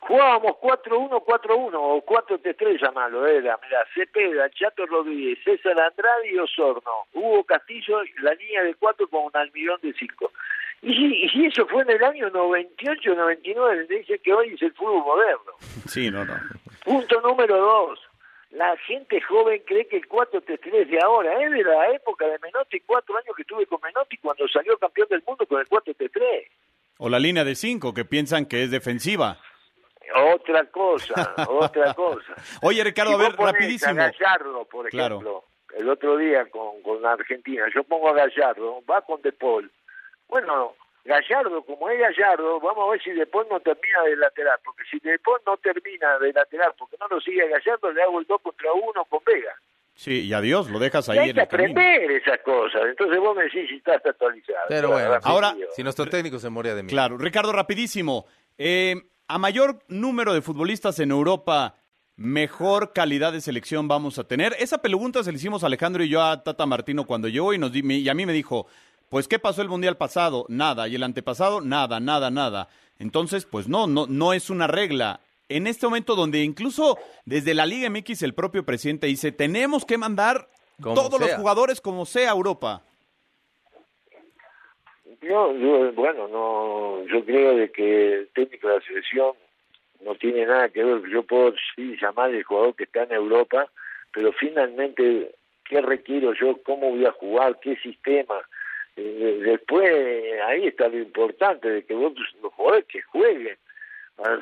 [0.00, 6.90] Jugábamos 4-1, 4-1 o 4-3-3 llamarlo, era, mira, Cepeda, Chato Rodríguez, César Andrade y Osorno.
[7.12, 10.32] Hugo Castillo, la línea de 4 con un almidón de 5.
[10.82, 14.72] Y si, y eso fue en el año 98, 99, dice que hoy es el
[14.72, 15.52] fútbol moderno.
[15.86, 16.34] Sí, no, no.
[16.82, 18.09] Punto número 2.
[18.50, 22.80] La gente joven cree que el 4-3-3 de ahora es de la época de Menotti,
[22.80, 26.48] cuatro años que estuve con Menotti cuando salió campeón del mundo con el 4-3-3.
[26.98, 29.38] O la línea de 5, que piensan que es defensiva.
[30.34, 32.34] Otra cosa, otra cosa.
[32.62, 33.92] Oye, Ricardo, Si a ver, rapidísimo.
[33.92, 35.16] A Gallardo, por Claro.
[35.16, 35.44] ejemplo,
[35.76, 39.70] el otro día con, con Argentina, yo pongo a Gallardo, va con De Paul.
[40.28, 40.74] Bueno,
[41.04, 44.82] Gallardo, como es Gallardo, vamos a ver si De Paul no termina de lateral, porque
[44.90, 48.26] si De Paul no termina de lateral, porque no lo sigue Gallardo, le hago el
[48.26, 49.54] 2 contra 1 con Vega.
[49.94, 51.70] Sí, y adiós, lo dejas Y ahí hay en que el camino.
[51.72, 54.66] aprender esas cosas, entonces vos me decís si estás actualizado.
[54.68, 56.88] Pero bueno, Ahora- si nuestro técnico se moría de mí.
[56.90, 58.24] Claro, Ricardo, rapidísimo.
[58.56, 58.94] Eh,
[59.28, 61.74] a mayor número de futbolistas en Europa,
[62.16, 64.54] mejor calidad de selección vamos a tener.
[64.58, 67.72] Esa pregunta se la hicimos Alejandro y yo a Tata Martino cuando llegó y, nos
[67.72, 68.66] di- y a mí me dijo,
[69.10, 70.46] pues ¿qué pasó el mundial pasado?
[70.48, 70.88] Nada.
[70.88, 72.68] Y el antepasado, nada, nada, nada.
[72.98, 75.20] Entonces, pues no, no, no es una regla.
[75.48, 79.98] En este momento donde incluso desde la Liga MX el propio presidente dice, tenemos que
[79.98, 80.48] mandar
[80.80, 82.82] Como todos los jugadores como sea a Europa.
[85.22, 89.32] Yo, yo, bueno, no, yo creo de que el técnico de la selección
[90.04, 91.02] no tiene nada que ver.
[91.10, 93.66] Yo puedo sí llamar al jugador que está en Europa,
[94.12, 95.34] pero finalmente,
[95.64, 96.62] ¿qué requiero yo?
[96.62, 97.58] ¿Cómo voy a jugar?
[97.60, 98.36] ¿Qué sistema?
[99.40, 99.90] Después,
[100.44, 102.12] ahí está lo importante de que vos,
[102.42, 103.56] los jugadores que jueguen.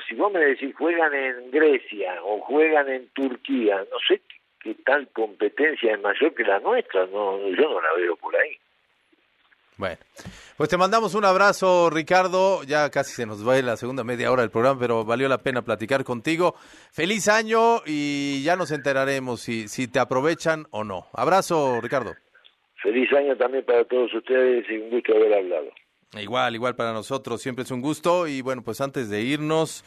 [0.08, 4.20] Si vos me decís juegan en Grecia o juegan en Turquía, no sé
[4.58, 8.56] qué, tal competencia es mayor que la nuestra, no, yo no la veo por ahí.
[9.76, 9.98] Bueno,
[10.56, 12.64] pues te mandamos un abrazo, Ricardo.
[12.64, 15.62] Ya casi se nos va la segunda media hora del programa, pero valió la pena
[15.62, 16.56] platicar contigo.
[16.90, 21.06] Feliz año y ya nos enteraremos si, si te aprovechan o no.
[21.12, 22.16] Abrazo, Ricardo.
[22.82, 25.68] Feliz año también para todos ustedes y un gusto haber hablado.
[26.18, 28.26] Igual, igual para nosotros, siempre es un gusto.
[28.26, 29.84] Y bueno, pues antes de irnos,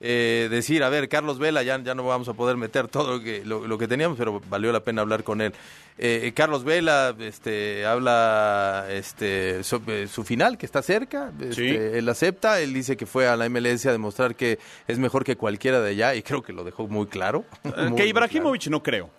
[0.00, 3.24] eh, decir, a ver, Carlos Vela, ya, ya no vamos a poder meter todo lo
[3.24, 5.52] que, lo, lo que teníamos, pero valió la pena hablar con él.
[5.96, 11.32] Eh, Carlos Vela este, habla este, sobre su final, que está cerca.
[11.40, 11.68] Este, Sí.
[11.68, 15.36] Él acepta, él dice que fue a la MLS a demostrar que es mejor que
[15.36, 17.44] cualquiera de allá, y creo que lo dejó muy claro.
[17.64, 19.10] Eh, Muy, que Ibrahimovic no creo.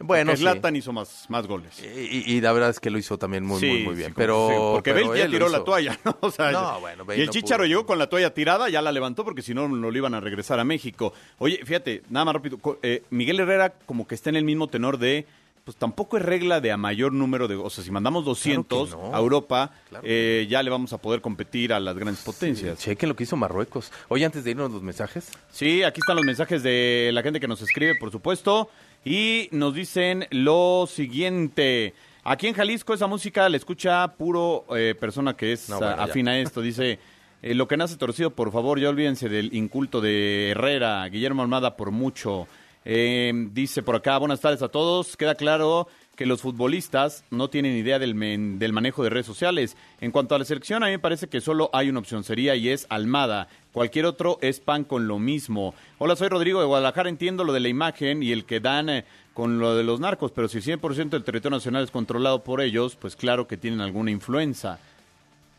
[0.00, 0.44] Bueno, sí.
[0.74, 1.82] Hizo más, más goles.
[1.82, 4.08] Y, y la verdad es que lo hizo también muy, Sí, muy, muy bien.
[4.08, 6.16] sí, pero, sí, porque pero Bale ya tiró la toalla, ¿no?
[6.22, 7.68] O sea, No, bueno, Bale y el no Chicharo pudo.
[7.68, 10.20] llegó con la toalla tirada, ya la levantó porque si no, no lo iban a
[10.20, 11.12] regresar a México.
[11.38, 12.58] Oye, fíjate, nada más rápido.
[12.82, 15.26] eh, Miguel Herrera como que está en el mismo tenor de,
[15.64, 19.14] pues tampoco es regla de a mayor número de, o sea, si mandamos 200 no.
[19.14, 22.78] a Europa, Claro eh, ya le vamos a poder competir a las grandes potencias.
[22.78, 23.92] Chequen lo que hizo Marruecos.
[24.08, 25.28] Oye, antes de irnos los mensajes.
[25.52, 28.70] Sí, aquí están los mensajes de la gente que nos escribe, por supuesto.
[29.04, 31.94] Y nos dicen lo siguiente.
[32.22, 36.28] Aquí en Jalisco esa música la escucha puro eh, persona que es No, bueno, afín
[36.28, 36.60] a esto.
[36.60, 36.98] Dice,
[37.42, 41.76] eh, lo que nace torcido, por favor, ya olvídense del inculto de Herrera, Guillermo Almada
[41.76, 42.46] por mucho.
[42.84, 45.16] Eh, dice por acá, buenas tardes a todos.
[45.16, 45.88] Queda claro
[46.20, 49.74] que los futbolistas no tienen idea del, men- del manejo de redes sociales.
[50.02, 52.54] En cuanto a la selección, a mí me parece que solo hay una opción, sería
[52.56, 53.48] y es Almada.
[53.72, 55.74] Cualquier otro es pan con lo mismo.
[55.96, 59.06] Hola, soy Rodrigo de Guadalajara, entiendo lo de la imagen y el que dan eh,
[59.32, 62.96] con lo de los narcos, pero si 100% del territorio nacional es controlado por ellos,
[63.00, 64.78] pues claro que tienen alguna influencia.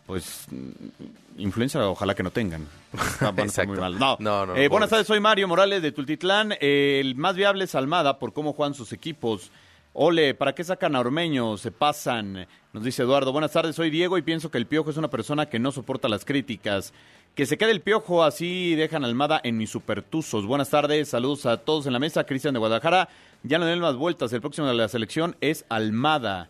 [0.06, 2.68] Pues mm, influencia ojalá que no tengan.
[3.22, 3.82] Ah, bueno, está muy Exacto.
[3.82, 3.98] mal.
[3.98, 6.54] No, No, no, Eh, buenas tardes, soy Mario Morales de Tultitlán.
[6.62, 9.50] Eh, el más viable es Almada por cómo juegan sus equipos.
[9.94, 11.58] Ole, ¿para qué sacan a Ormeño?
[11.58, 12.48] Se pasan.
[12.72, 13.34] Nos dice Eduardo.
[13.34, 16.08] Buenas tardes, soy Diego y pienso que el Piojo es una persona que no soporta
[16.08, 16.94] las críticas.
[17.36, 20.46] Que se quede el Piojo, así dejan Almada en mis supertuzos.
[20.46, 22.24] Buenas tardes, saludos a todos en la mesa.
[22.24, 23.10] Cristian de Guadalajara.
[23.44, 24.32] Ya no den más vueltas.
[24.32, 26.48] El próximo de la selección es Almada.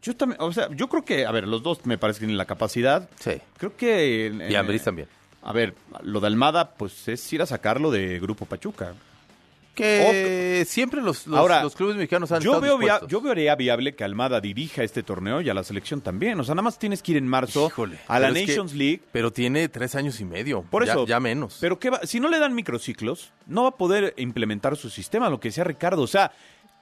[0.00, 2.38] Yo también, o sea, yo creo que, a ver, los dos me parece que tienen
[2.38, 3.10] la capacidad.
[3.18, 3.32] Sí.
[3.58, 4.48] Creo que...
[4.50, 5.08] Y Ambriz también.
[5.42, 8.94] A ver, lo de Almada, pues es ir a sacarlo de Grupo Pachuca.
[9.74, 13.54] Que siempre los, los, Ahora, los clubes mexicanos han yo estado veo, via- yo vería
[13.56, 16.38] viable que Almada dirija este torneo y a la selección también.
[16.40, 17.70] O sea, nada más tienes que ir en marzo
[18.08, 19.00] a la que- Nations League.
[19.12, 20.62] Pero tiene tres años y medio.
[20.62, 21.06] Por Ya- eso.
[21.06, 21.58] Ya, menos.
[21.60, 22.00] Pero ¿qué va?
[22.04, 25.64] si no le dan microciclos, no va a poder implementar su sistema, lo que decía
[25.64, 26.02] Ricardo.
[26.02, 26.32] O sea,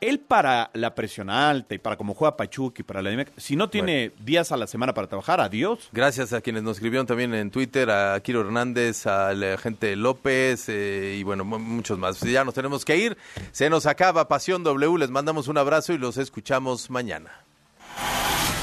[0.02, 3.56] él para la presión alta y para cómo juega Pachuca y para la DMX, si
[3.56, 5.88] no tiene días a la semana para trabajar, adiós.
[5.92, 10.68] Gracias a quienes nos escribieron también en Twitter, a Kiro Hernández, a la gente López
[10.68, 12.20] eh, y bueno, mu- muchos más.
[12.20, 13.16] Ya nos tenemos que ir.
[13.52, 14.98] Se nos acaba Pasión W.
[14.98, 17.30] Les mandamos un abrazo y los escuchamos mañana.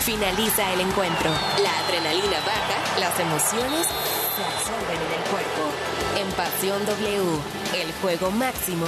[0.01, 1.29] Finaliza el encuentro.
[1.63, 5.71] La adrenalina baja, las emociones se absorben en el cuerpo.
[6.17, 8.87] En Pasión W, el juego máximo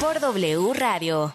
[0.00, 1.34] por W Radio.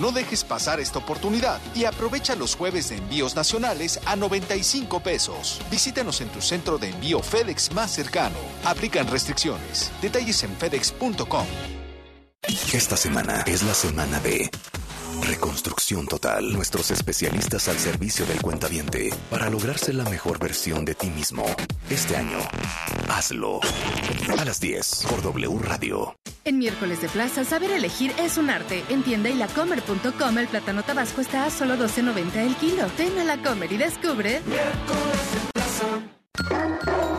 [0.00, 5.60] No dejes pasar esta oportunidad y aprovecha los jueves de envíos nacionales a 95 pesos.
[5.70, 8.36] Visítanos en tu centro de envío FedEx más cercano.
[8.64, 9.90] Aplican restricciones.
[10.00, 11.46] Detalles en fedex.com.
[12.72, 14.50] Esta semana es la semana de
[15.22, 16.52] Reconstrucción Total.
[16.52, 21.44] Nuestros especialistas al servicio del cuentaviente para lograr ser la mejor versión de ti mismo.
[21.90, 22.38] Este año,
[23.08, 23.60] hazlo.
[24.38, 26.14] A las 10 por W Radio.
[26.48, 28.82] En miércoles de plaza, saber elegir es un arte.
[28.88, 32.86] En tienda y lacomer.com el plátano tabasco está a solo 12.90 el kilo.
[32.96, 34.40] Ven a la comer y descubre.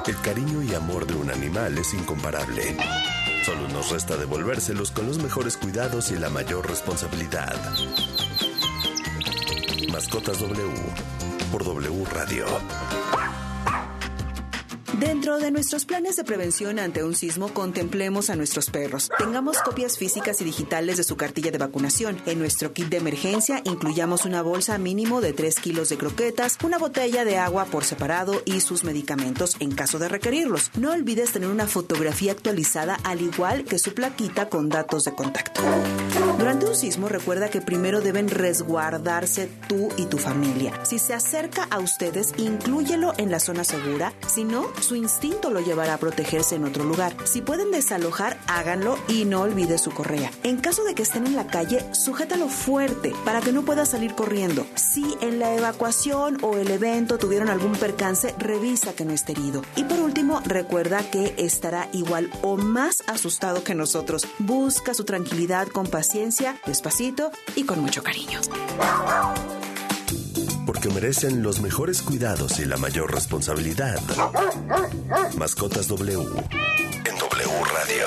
[0.08, 2.76] El cariño y amor de un animal es incomparable.
[3.46, 7.56] Solo nos resta devolvérselos con los mejores cuidados y la mayor responsabilidad.
[9.92, 10.74] Mascotas W
[11.52, 12.48] por W Radio.
[15.00, 19.10] Dentro de nuestros planes de prevención ante un sismo, contemplemos a nuestros perros.
[19.18, 22.22] Tengamos copias físicas y digitales de su cartilla de vacunación.
[22.26, 26.78] En nuestro kit de emergencia incluyamos una bolsa mínimo de 3 kilos de croquetas, una
[26.78, 30.72] botella de agua por separado y sus medicamentos en caso de requerirlos.
[30.78, 35.62] No olvides tener una fotografía actualizada al igual que su plaquita con datos de contacto.
[36.38, 40.74] Durante un sismo recuerda que primero deben resguardarse tú y tu familia.
[40.84, 44.14] Si se acerca a ustedes, inclúyelo en la zona segura.
[44.28, 47.16] Si no, su instinto lo llevará a protegerse en otro lugar.
[47.26, 50.32] Si pueden desalojar, háganlo y no olvide su correa.
[50.42, 54.16] En caso de que estén en la calle, sujétalo fuerte para que no pueda salir
[54.16, 54.66] corriendo.
[54.74, 59.62] Si en la evacuación o el evento tuvieron algún percance, revisa que no esté herido.
[59.76, 64.28] Y por último, recuerda que estará igual o más asustado que nosotros.
[64.40, 68.40] Busca su tranquilidad con paciencia, despacito y con mucho cariño.
[70.70, 74.00] Porque merecen los mejores cuidados y la mayor responsabilidad.
[75.36, 78.06] Mascotas W en W Radio.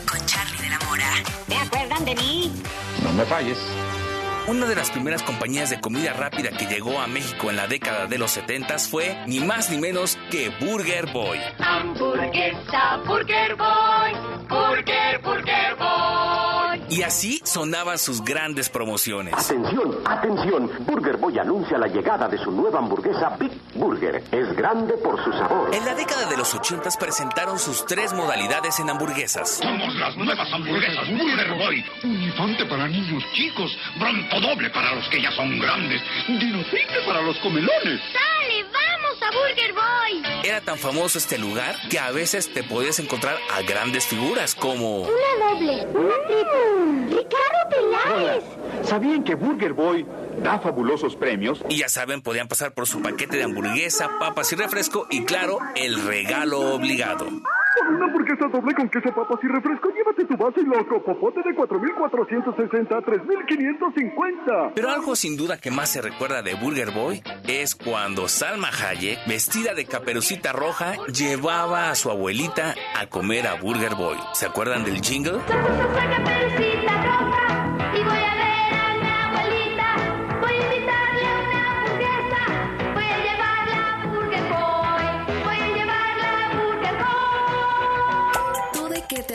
[0.10, 1.12] Con Charlie de la Mora.
[1.46, 2.52] ¿Te acuerdan de mí?
[3.04, 3.58] No me falles.
[4.48, 8.08] Una de las primeras compañías de comida rápida que llegó a México en la década
[8.08, 11.40] de los 70 fue ni más ni menos que Burger Boy.
[11.60, 14.14] Hamburguesa, Burger Boy,
[14.48, 16.51] Burger, Burger Boy.
[16.92, 19.34] Y así sonaban sus grandes promociones.
[19.34, 20.70] Atención, atención.
[20.86, 24.22] Burger Boy anuncia la llegada de su nueva hamburguesa Big Burger.
[24.30, 25.74] Es grande por su sabor.
[25.74, 29.62] En la década de los 80 presentaron sus tres modalidades en hamburguesas.
[29.62, 31.86] Somos las nuevas hamburguesas Burger Boy.
[32.04, 36.62] Un infante para niños chicos, bronto doble para los que ya son grandes, dino
[37.06, 38.02] para los comelones.
[38.14, 40.42] ¡Dale, vamos a Burger Boy!
[40.44, 45.02] Era tan famoso este lugar que a veces te podías encontrar a grandes figuras como...
[45.02, 46.81] Una doble, una triple.
[47.08, 48.44] ¡Ricardo Peláez!
[48.84, 50.06] ¿Sabían que Burger Boy
[50.42, 51.64] da fabulosos premios?
[51.70, 55.60] Y ya saben, podían pasar por su paquete de hamburguesa, papas y refresco y claro,
[55.76, 57.28] el regalo obligado.
[57.78, 61.42] Por una hamburguesa doble con queso, papas y refresco, llévate tu vaso y loco popote
[61.42, 64.74] de 4.460 a 3.550.
[64.76, 69.26] Pero algo sin duda que más se recuerda de Burger Boy es cuando Salma Hayek,
[69.26, 74.18] vestida de caperucita roja, llevaba a su abuelita a comer a Burger Boy.
[74.34, 75.40] ¿Se acuerdan del jingle?
[75.48, 77.31] Caperucita roja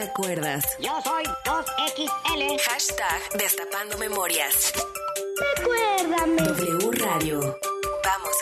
[0.07, 0.65] acuerdas?
[0.79, 2.61] Yo soy 2XL.
[2.61, 4.73] Hashtag Destapando Memorias.
[5.57, 6.43] Recuérdame.
[6.43, 7.41] W Radio.
[8.05, 8.36] Vamos.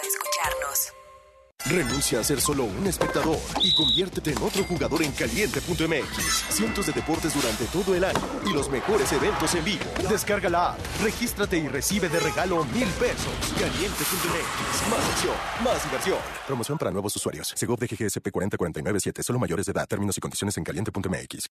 [1.66, 6.44] Renuncia a ser solo un espectador y conviértete en otro jugador en caliente.mx.
[6.50, 9.84] Cientos de deportes durante todo el año y los mejores eventos en vivo.
[10.10, 13.32] Descarga la app, regístrate y recibe de regalo mil pesos.
[13.58, 14.90] Caliente.mx.
[14.90, 15.34] Más acción,
[15.64, 16.18] más diversión.
[16.46, 17.54] Promoción para nuevos usuarios.
[17.56, 19.22] Segov de GGSP 40497.
[19.22, 19.88] Solo mayores de edad.
[19.88, 21.48] Términos y condiciones en caliente.mx.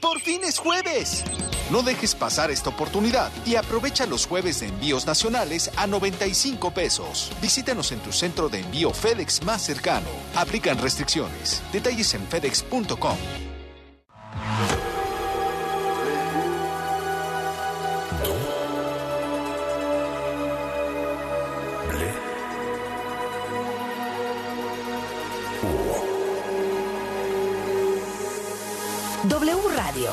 [0.00, 1.24] Por fin es jueves.
[1.70, 7.30] No dejes pasar esta oportunidad y aprovecha los jueves de envíos nacionales a 95 pesos.
[7.40, 10.08] Visítanos en tu centro de envío FedEx más cercano.
[10.34, 11.62] Aplican restricciones.
[11.72, 13.16] Detalles en fedex.com.
[30.00, 30.12] Radio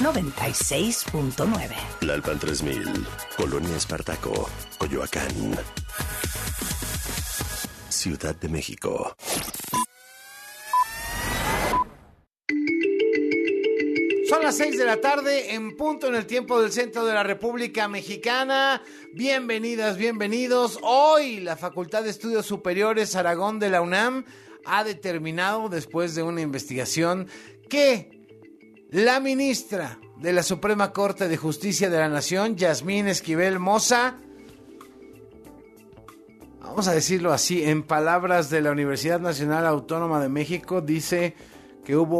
[0.00, 1.74] 96.9.
[2.00, 5.28] Lalpan 3000, Colonia Espartaco, Coyoacán.
[7.90, 9.14] Ciudad de México.
[14.28, 17.22] Son las 6 de la tarde en punto en el tiempo del centro de la
[17.22, 18.82] República Mexicana.
[19.12, 20.78] Bienvenidas, bienvenidos.
[20.82, 24.24] Hoy la Facultad de Estudios Superiores Aragón de la UNAM
[24.64, 27.28] ha determinado, después de una investigación,
[27.68, 28.15] que
[28.96, 34.14] la ministra de la Suprema Corte de Justicia de la Nación, Yasmín Esquivel Moza,
[36.62, 41.34] vamos a decirlo así, en palabras de la Universidad Nacional Autónoma de México, dice
[41.84, 42.14] que hubo